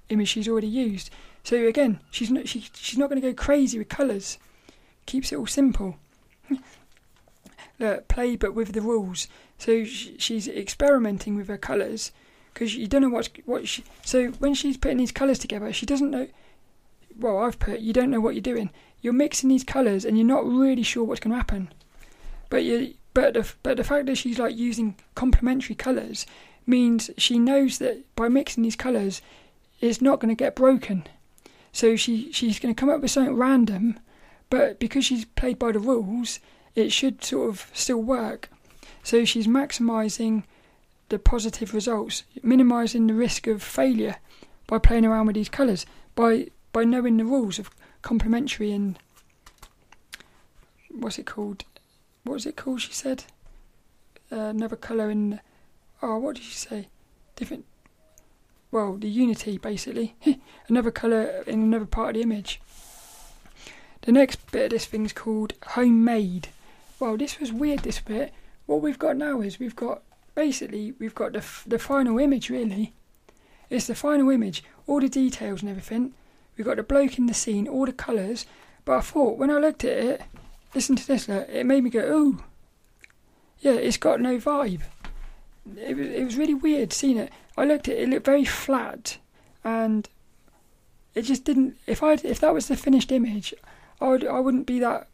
[0.08, 1.10] image she's already used.
[1.44, 4.38] So again, she's not she, she's not going to go crazy with colours.
[5.06, 5.96] Keeps it all simple.
[7.78, 9.28] Look, play but with the rules.
[9.58, 12.12] So she, she's experimenting with her colours
[12.52, 13.84] because you don't know what's what she.
[14.04, 16.28] So when she's putting these colours together, she doesn't know.
[17.18, 18.70] Well, I've put you don't know what you're doing.
[19.00, 21.72] You're mixing these colours and you're not really sure what's going to happen.
[22.48, 26.26] But you, but the but the fact that she's like using complementary colours
[26.66, 29.20] means she knows that by mixing these colours,
[29.80, 31.06] it's not going to get broken.
[31.72, 33.98] So she she's going to come up with something random,
[34.50, 36.40] but because she's played by the rules,
[36.74, 38.50] it should sort of still work.
[39.02, 40.44] So she's maximising
[41.08, 44.16] the positive results, minimising the risk of failure
[44.66, 47.70] by playing around with these colours, by by knowing the rules of
[48.02, 48.98] complementary and
[50.90, 51.64] what's it called?
[52.24, 52.80] What was it called?
[52.80, 53.24] She said
[54.30, 55.40] uh, another colour in.
[56.02, 56.88] Oh, what did she say?
[57.36, 57.64] Different.
[58.70, 60.14] Well, the unity basically.
[60.68, 62.60] another colour in another part of the image.
[64.02, 66.48] The next bit of this thing's called homemade.
[67.00, 67.80] Well, this was weird.
[67.80, 68.32] This bit.
[68.66, 70.02] What we've got now is we've got
[70.34, 72.92] basically we've got the the final image really.
[73.70, 76.14] It's the final image, all the details and everything.
[76.58, 78.44] We've got the bloke in the scene, all the colours.
[78.84, 80.22] But I thought when I looked at it,
[80.74, 82.42] listen to this, look, it made me go, ooh.
[83.60, 84.82] Yeah, it's got no vibe.
[85.76, 87.30] It was it was really weird seeing it.
[87.56, 89.18] I looked at it, it looked very flat,
[89.64, 90.08] and
[91.14, 91.76] it just didn't.
[91.86, 93.52] If I if that was the finished image,
[94.00, 95.08] I would I wouldn't be that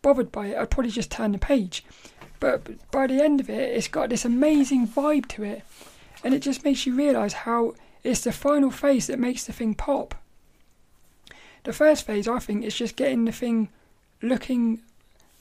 [0.00, 0.56] bothered by it.
[0.56, 1.84] I'd probably just turn the page.
[2.40, 5.62] But by the end of it, it's got this amazing vibe to it,
[6.22, 7.74] and it just makes you realise how
[8.04, 10.14] it's the final phase that makes the thing pop.
[11.68, 13.68] The first phase, I think, is just getting the thing
[14.22, 14.80] looking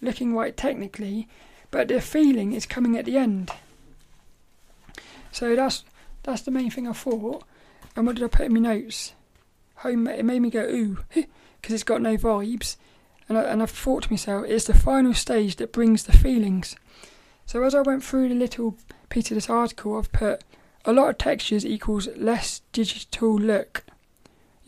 [0.01, 1.29] looking right technically,
[1.71, 3.49] but the feeling is coming at the end.
[5.31, 5.85] So that's
[6.23, 7.45] that's the main thing I thought.
[7.95, 9.13] And what did I put in my notes?
[9.75, 10.05] Home.
[10.05, 12.75] It made me go ooh because it's got no vibes.
[13.29, 16.75] And I, and I thought to myself, it's the final stage that brings the feelings.
[17.45, 18.75] So as I went through the little
[19.07, 20.43] piece of this article, I've put
[20.83, 23.85] a lot of textures equals less digital look.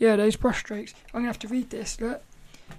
[0.00, 0.94] Yeah, those brushstrokes.
[1.12, 2.00] I'm gonna have to read this.
[2.00, 2.22] Look,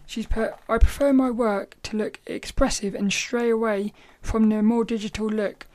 [0.07, 0.55] she's put.
[0.67, 3.93] I prefer my work to look expressive and stray away
[4.24, 5.67] from the more digital look.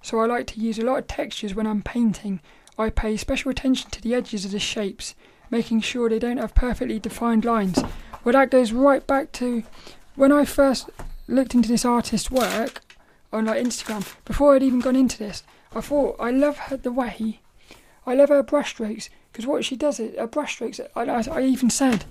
[0.00, 2.40] so I like to use a lot of textures when I'm painting.
[2.78, 5.14] I pay special attention to the edges of the shapes,
[5.50, 7.78] making sure they don't have perfectly defined lines.
[8.24, 9.64] Well, that goes right back to
[10.14, 10.88] when I first
[11.26, 12.80] looked into this artist's work
[13.30, 14.10] on like Instagram.
[14.24, 15.42] Before I'd even gone into this,
[15.74, 17.40] I thought I love her the way,
[18.06, 20.80] I love her brushstrokes because what she does it, her brushstrokes.
[20.96, 22.06] I, I, I even said,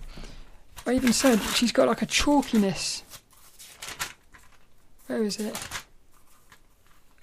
[0.86, 3.02] I even said she's got like a chalkiness.
[5.08, 5.60] Where is it?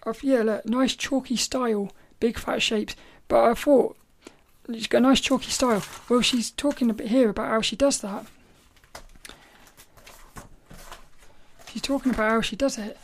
[0.03, 1.91] Of yeah, look, nice chalky style,
[2.21, 2.95] big fat shapes.
[3.29, 3.97] But I thought
[4.71, 5.83] she's got a nice chalky style.
[6.11, 8.27] Well, she's talking a bit here about how she does that.
[11.73, 12.99] She's talking about how she does it.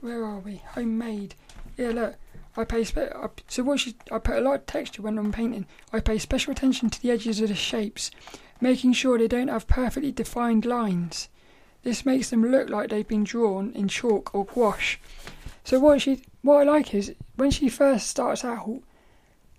[0.00, 0.62] Where are we?
[0.72, 1.36] Homemade.
[1.76, 2.16] Yeah, look.
[2.56, 5.32] I pay spe- I, so what she I put a lot of texture when I'm
[5.32, 5.66] painting.
[5.92, 8.10] I pay special attention to the edges of the shapes,
[8.60, 11.28] making sure they don't have perfectly defined lines.
[11.82, 14.98] This makes them look like they've been drawn in chalk or gouache.
[15.64, 18.82] So what she what I like is when she first starts out,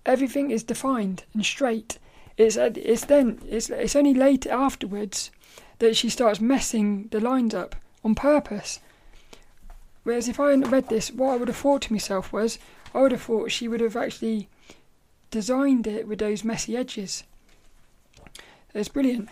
[0.04, 1.98] everything is defined and straight.
[2.36, 5.30] It's it's then it's it's only later afterwards
[5.78, 8.80] that she starts messing the lines up on purpose.
[10.04, 12.58] Whereas if I hadn't read this, what I would have thought to myself was,
[12.94, 14.48] I would have thought she would have actually
[15.30, 17.24] designed it with those messy edges.
[18.74, 19.28] It's brilliant.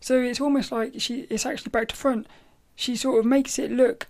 [0.00, 2.26] So it's almost like she it's actually back to front.
[2.76, 4.06] She sort of makes it look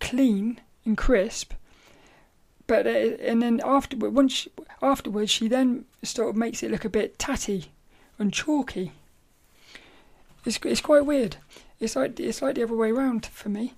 [0.00, 1.52] clean and crisp,
[2.66, 6.84] but uh, and then afterward, once she, afterwards, she then sort of makes it look
[6.84, 7.72] a bit tatty
[8.18, 8.92] and chalky.
[10.44, 11.36] It's it's quite weird.
[11.78, 13.74] It's like it's like the other way around for me.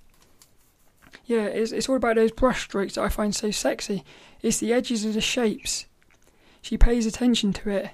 [1.25, 4.03] Yeah, it's it's all about those brush strokes that I find so sexy.
[4.41, 5.85] It's the edges of the shapes.
[6.61, 7.91] She pays attention to it,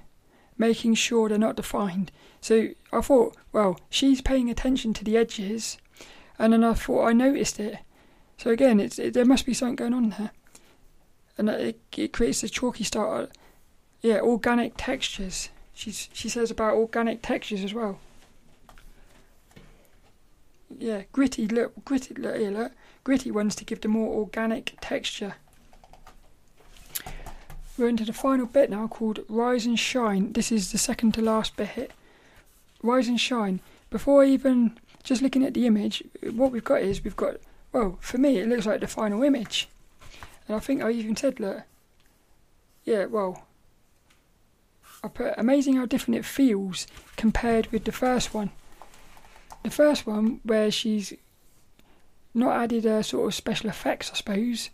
[0.57, 2.11] making sure they're not defined.
[2.41, 5.78] So I thought, well, she's paying attention to the edges,
[6.39, 7.80] and then I thought I noticed it.
[8.38, 10.32] So again, it's it, there must be something going on there,
[11.38, 13.32] and it it creates a chalky start.
[14.01, 15.49] Yeah, organic textures.
[15.74, 17.99] She's she says about organic textures as well.
[20.78, 22.72] Yeah, gritty look, gritty look, here, look
[23.06, 25.36] gritty ones to give the more organic texture.
[27.78, 30.34] We're into the final bit now called Rise and Shine.
[30.34, 31.91] This is the second to last bit.
[32.82, 33.62] Rise and Shine.
[33.89, 36.03] Before even just looking at the image,
[36.34, 37.36] what we've got is we've got,
[37.72, 39.70] well, for me, it looks like the final image.
[40.47, 41.62] And I think I even said, look,
[42.86, 43.45] yeah, well,
[45.03, 46.88] I put amazing how different it feels
[47.18, 48.49] compared with the first one.
[49.64, 51.14] The first one, where she's
[52.36, 54.69] not added a sort of special effects, I suppose.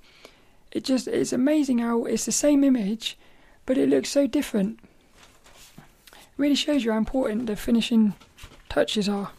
[0.71, 3.17] It just it's amazing how it's the same image,
[3.65, 4.79] but it looks so different.
[6.13, 8.13] It really shows you how important the finishing
[8.69, 9.31] touches are.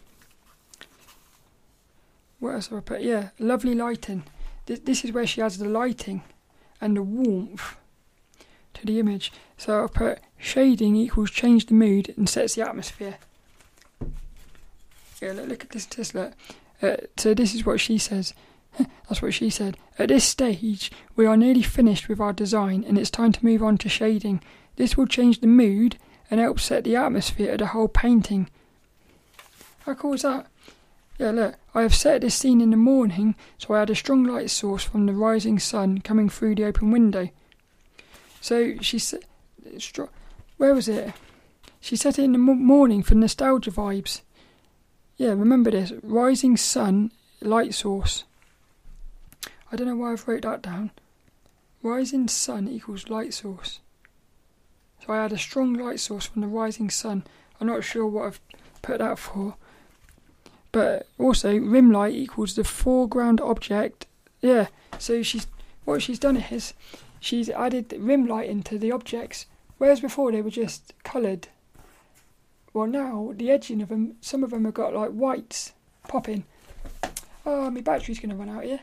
[2.39, 3.01] What else have I put?
[3.01, 4.23] Yeah, lovely lighting.
[4.65, 6.23] This, this is where she adds the lighting
[6.79, 7.77] and the warmth
[8.73, 9.31] to the image.
[9.57, 13.15] So I've put shading equals change the mood and sets the atmosphere.
[15.21, 16.33] Yeah, look, look at this, this look.
[16.81, 18.33] Uh, so this is what she says.
[18.77, 19.77] That's what she said.
[19.99, 23.63] At this stage, we are nearly finished with our design and it's time to move
[23.63, 24.41] on to shading.
[24.75, 25.97] This will change the mood
[26.31, 28.49] and help set the atmosphere of the whole painting.
[29.85, 30.47] How cool is that?
[31.19, 34.23] Yeah, look, I have set this scene in the morning, so I had a strong
[34.23, 37.29] light source from the rising sun coming through the open window.
[38.41, 39.21] So she said,
[40.57, 41.13] where was it?
[41.79, 44.21] She set it in the morning for nostalgia vibes.
[45.17, 47.11] Yeah, remember this rising sun
[47.41, 48.23] light source.
[49.71, 50.91] I don't know why I've wrote that down.
[51.81, 53.79] Rising sun equals light source.
[55.05, 57.23] So I had a strong light source from the rising sun.
[57.59, 58.41] I'm not sure what I've
[58.81, 59.55] put that for.
[60.71, 64.07] But also rim light equals the foreground object.
[64.41, 65.47] Yeah, so she's
[65.85, 66.73] what she's done is
[67.19, 69.45] she's added rim light into the objects,
[69.77, 71.49] whereas before they were just coloured
[72.73, 75.73] well, now the edging of them, some of them have got like whites
[76.07, 76.43] popping.
[77.45, 78.79] Oh, my battery's going to run out here.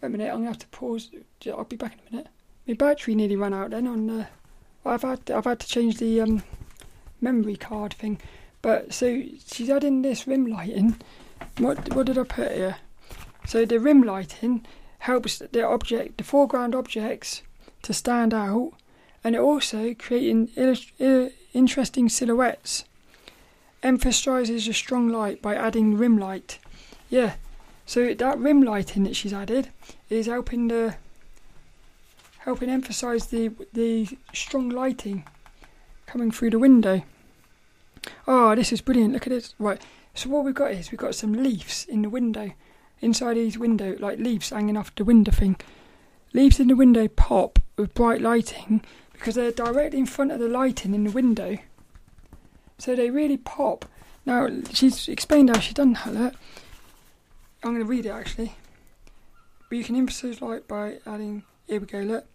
[0.00, 1.10] Wait a minute, I'm going to have to pause.
[1.46, 2.32] I'll be back in a minute.
[2.66, 4.06] My battery nearly ran out then on.
[4.06, 4.26] the.
[4.84, 6.42] I've had I've had to change the um,
[7.20, 8.20] memory card thing.
[8.60, 10.96] But so she's adding this rim lighting.
[11.58, 12.76] What what did I put here?
[13.46, 14.66] So the rim lighting
[15.00, 17.42] helps the object, the foreground objects,
[17.82, 18.72] to stand out,
[19.22, 20.48] and it also creating
[21.54, 22.84] interesting silhouettes
[23.82, 26.58] emphasises a strong light by adding rim light.
[27.08, 27.34] Yeah,
[27.86, 29.70] so that rim lighting that she's added
[30.10, 30.96] is helping the
[32.40, 35.24] helping emphasise the the strong lighting
[36.06, 37.02] coming through the window.
[38.26, 39.12] Oh, this is brilliant!
[39.12, 39.54] Look at this.
[39.58, 39.82] Right,
[40.14, 42.52] so what we've got is we've got some leaves in the window,
[43.00, 45.56] inside these window, like leaves hanging off the window thing.
[46.32, 50.48] leaves in the window pop with bright lighting because they're directly in front of the
[50.48, 51.58] lighting in the window.
[52.78, 53.84] So they really pop.
[54.24, 56.12] Now, she's explained how she's done that.
[56.12, 56.34] Look.
[57.62, 58.54] I'm going to read it actually.
[59.68, 61.42] But you can emphasize light by adding.
[61.66, 62.26] Here we go, look.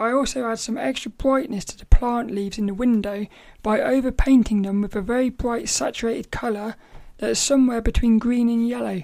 [0.00, 3.26] I also add some extra brightness to the plant leaves in the window
[3.62, 6.74] by overpainting them with a very bright saturated colour
[7.18, 9.02] that is somewhere between green and yellow.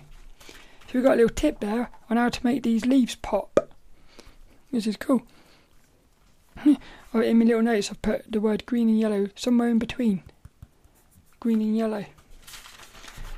[0.86, 3.70] So we've got a little tip there on how to make these leaves pop.
[4.72, 5.22] This is cool.
[7.14, 10.22] in my little notes I've put the word green and yellow somewhere in between.
[11.40, 12.04] Green and yellow.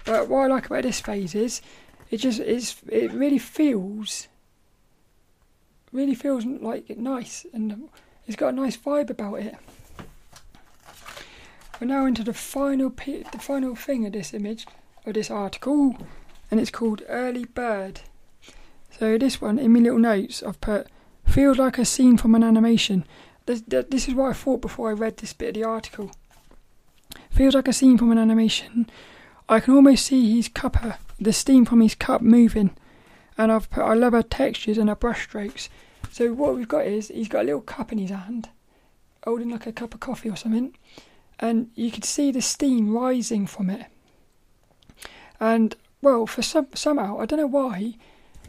[0.05, 1.63] But what I like about this phase is
[2.11, 4.29] it just is it really feels
[5.93, 7.89] really feels like nice and
[8.27, 9.57] it's got a nice vibe about it.
[11.81, 14.67] We're now into the final the final thing of this image
[15.05, 15.97] of this article,
[16.51, 18.03] and it's called Early Bird.
[18.99, 20.87] So this one in my little notes I've put
[21.27, 23.05] feels like a scene from an animation.
[23.47, 26.11] This, this is what I thought before I read this bit of the article.
[27.31, 28.89] Feels like a scene from an animation.
[29.49, 32.71] I can almost see his cuppa, uh, the steam from his cup moving,
[33.37, 35.69] and I've put, I love her textures and her brushstrokes.
[36.11, 38.49] So what we've got is he's got a little cup in his hand,
[39.25, 40.77] holding like a cup of coffee or something,
[41.41, 43.87] and you can see the steam rising from it.
[45.41, 47.95] And well, for some somehow I don't know why,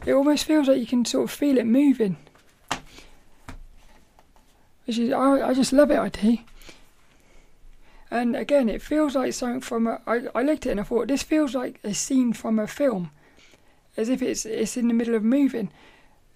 [0.06, 2.18] it almost feels like you can sort of feel it moving.
[4.86, 6.38] Which is I, I just love it, I do.
[8.14, 10.02] And again, it feels like something from a.
[10.06, 12.68] I, I looked at it and I thought this feels like a scene from a
[12.68, 13.10] film,
[13.98, 15.72] as if it's it's in the middle of moving.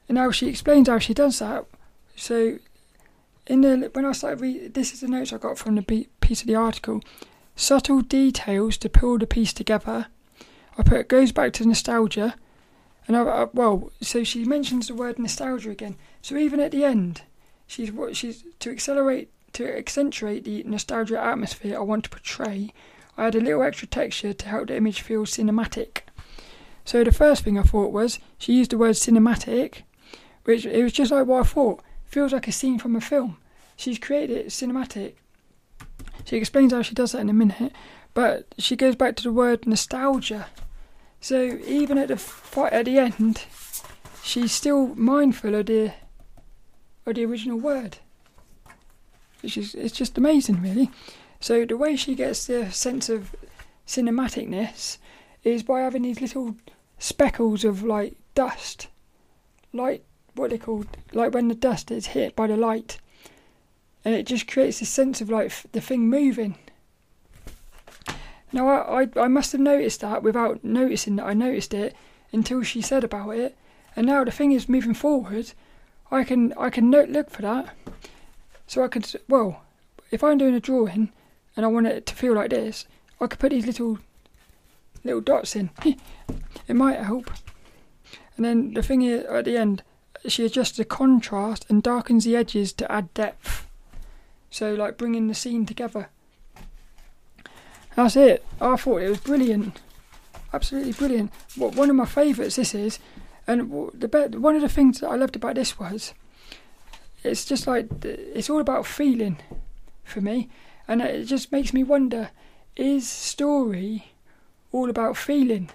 [0.10, 1.66] And now she explains how she does that.
[2.16, 2.58] So,
[3.46, 6.42] in the when I started reading, this is the notes I got from the piece
[6.42, 7.02] of the article.
[7.56, 10.08] Subtle details to pull the piece together.
[10.80, 12.34] I put it goes back to nostalgia,
[13.08, 15.96] and I, I well, so she mentions the word nostalgia again.
[16.24, 17.22] So even at the end,
[17.68, 22.74] she's what she's to accelerate to accentuate the nostalgia atmosphere I want to portray.
[23.18, 26.02] I add a little extra texture to help the image feel cinematic.
[26.86, 29.82] So the first thing I thought was she used the word cinematic,
[30.44, 31.84] which it was just like what I thought.
[32.06, 33.38] Feels like a scene from a film.
[33.76, 35.14] She's created it cinematic.
[36.24, 37.74] She explains how she does that in a minute,
[38.14, 40.48] but she goes back to the word nostalgia.
[41.20, 43.44] So even at the at the end,
[44.24, 45.94] she's still mindful of the
[47.08, 47.98] of the original word.
[49.42, 50.92] Which is it's just amazing, really.
[51.40, 53.36] So the way she gets the sense of
[53.86, 54.98] cinematicness
[55.44, 56.56] is by having these little
[57.00, 58.88] speckles of like dust,
[59.72, 60.04] like
[60.36, 63.00] what they called like when the dust is hit by the light,
[64.04, 66.58] and it just creates a sense of like the thing moving.
[68.52, 71.96] Now I, I I must have noticed that without noticing that I noticed it
[72.34, 73.56] until she said about it,
[73.96, 75.54] and now the thing is moving forward.
[76.12, 77.76] I can I can note, look for that,
[78.66, 79.62] so I could well,
[80.12, 81.12] if I'm doing a drawing
[81.56, 82.86] and I want it to feel like this,
[83.20, 84.00] I could put these little
[85.04, 85.70] little dots in.
[86.68, 87.32] it might help.
[88.36, 89.84] And then the thing at the end,
[90.28, 93.68] she adjusts the contrast and darkens the edges to add depth.
[94.50, 96.10] So, like bringing the scene together.
[97.96, 98.46] That's it.
[98.62, 99.82] I thought it was brilliant,
[100.54, 101.32] absolutely brilliant.
[101.56, 102.56] What One of my favourites.
[102.56, 103.00] This is,
[103.48, 106.14] and the one of the things that I loved about this was,
[107.24, 109.38] it's just like it's all about feeling,
[110.04, 110.50] for me,
[110.88, 112.32] and it just makes me wonder:
[112.76, 114.12] is story
[114.72, 115.70] all about feeling?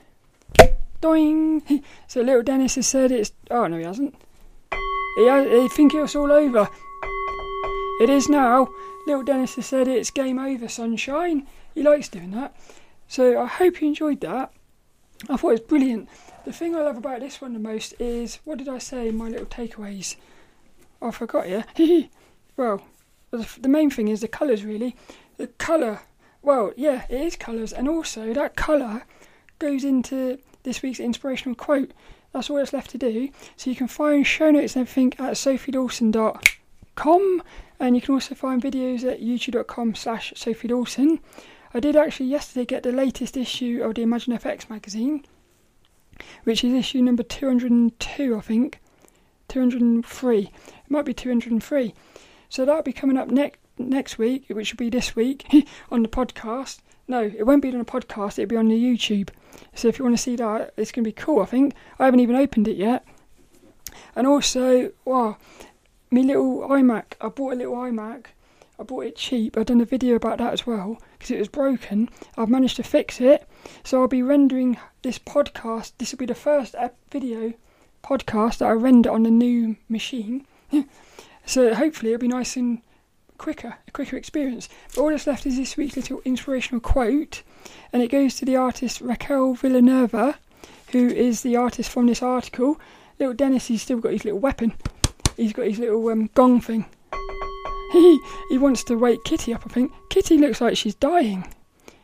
[1.01, 1.63] Doing.
[2.07, 3.33] So little Dennis has said it's.
[3.51, 4.15] Oh no, he hasn't.
[5.17, 6.69] He, he think it's all over.
[8.01, 8.69] It is now.
[9.07, 11.47] Little Dennis has said it's game over, sunshine.
[11.75, 12.55] He likes doing that.
[13.09, 14.53] So I hope you enjoyed that.
[15.29, 16.09] I thought it was brilliant.
[16.45, 19.17] The thing I love about this one the most is what did I say in
[19.17, 20.17] my little takeaways?
[21.01, 21.65] Oh, I forgot, yeah.
[22.57, 22.83] well,
[23.31, 24.97] the main thing is the colours, really.
[25.37, 26.01] The colour,
[26.43, 29.05] well, yeah, it is colours, and also that colour
[29.59, 31.93] goes into this week's inspirational quote.
[32.33, 33.29] That's all that's left to do.
[33.57, 37.43] So you can find show notes and everything at sophiedawson.com
[37.83, 41.19] and you can also find videos at youtube.com slash sophiedawson.
[41.75, 45.25] I did actually yesterday get the latest issue of the ImagineFX magazine,
[46.45, 48.81] which is issue number 202, I think.
[49.49, 50.39] 203.
[50.39, 50.51] It
[50.89, 51.95] might be 203.
[52.49, 55.47] So that'll be coming up next next week, which will be this week
[55.91, 56.81] on the podcast.
[57.09, 59.31] No, it won't be on the podcast, it'll be on the YouTube.
[59.75, 61.75] So if you want to see that, it's going to be cool, I think.
[61.99, 63.05] I haven't even opened it yet.
[64.15, 65.37] And also, wow,
[66.11, 67.15] my little iMac.
[67.21, 68.27] I bought a little iMac.
[68.79, 69.57] I bought it cheap.
[69.57, 72.09] I've done a video about that as well because it was broken.
[72.37, 73.47] I've managed to fix it.
[73.85, 75.93] So I'll be rendering this podcast.
[75.99, 76.75] This will be the first
[77.11, 77.53] video
[78.03, 80.47] podcast that I render on the new machine.
[81.47, 82.83] so hopefully it'll be nice and
[83.39, 84.69] quicker, a quicker experience.
[84.95, 87.43] But all that's left is this week's little inspirational quote,
[87.93, 90.39] and it goes to the artist Raquel Villanueva,
[90.93, 92.81] who is the artist from this article.
[93.19, 94.75] Little Dennis, he's still got his little weapon.
[95.37, 96.87] He's got his little um, gong thing.
[97.93, 99.63] He he wants to wake Kitty up.
[99.65, 101.47] I think Kitty looks like she's dying.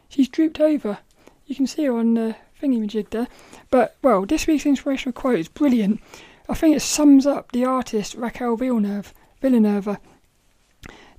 [0.09, 0.99] She's drooped over.
[1.47, 3.29] You can see her on the thingy-majig there.
[3.71, 6.01] But, well, this week's inspirational quote is brilliant.
[6.49, 9.13] I think it sums up the artist Raquel Villeneuve.
[9.41, 10.01] Villanova.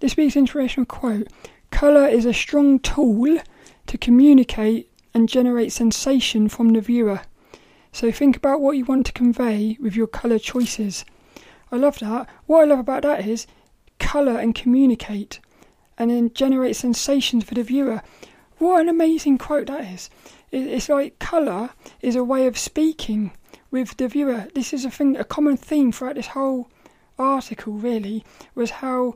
[0.02, 1.28] This week's inspirational quote
[1.72, 3.40] Colour is a strong tool
[3.88, 7.22] to communicate and generate sensation from the viewer.
[7.91, 11.06] So think about what you want to convey with your colour choices.
[11.72, 12.30] I love that.
[12.46, 13.48] What I love about that is
[13.99, 15.39] colour and communicate
[15.97, 18.01] and then generate sensations for the viewer.
[18.57, 20.09] What an amazing quote that is.
[20.51, 21.71] It's like colour
[22.01, 23.31] is a way of speaking
[23.69, 24.47] with the viewer.
[24.55, 26.69] This is a thing, a common theme throughout this whole
[27.17, 27.73] article.
[27.73, 29.15] Really, was how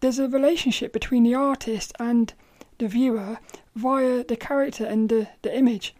[0.00, 2.32] there's a relationship between the artist and
[2.78, 3.38] the viewer
[3.74, 5.94] via the character and the, the image.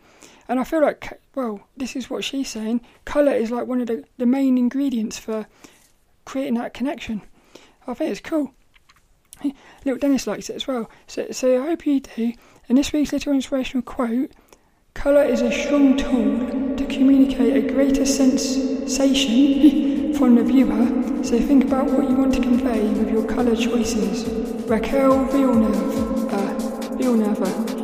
[0.49, 2.81] And I feel like, well, this is what she's saying.
[3.05, 5.47] Colour is like one of the, the main ingredients for
[6.25, 7.23] creating that connection.
[7.87, 8.53] I think it's cool.
[9.85, 10.91] Little Dennis likes it as well.
[11.07, 12.33] So, so I hope you do.
[12.69, 14.33] And this week's little inspirational quote
[14.95, 21.65] Colour is a strong tool to communicate a greater sensation from the viewer, so think
[21.65, 24.25] about what you want to convey with your colour choices.
[24.67, 27.76] Raquel Villeneuve, uh, Villeneuve.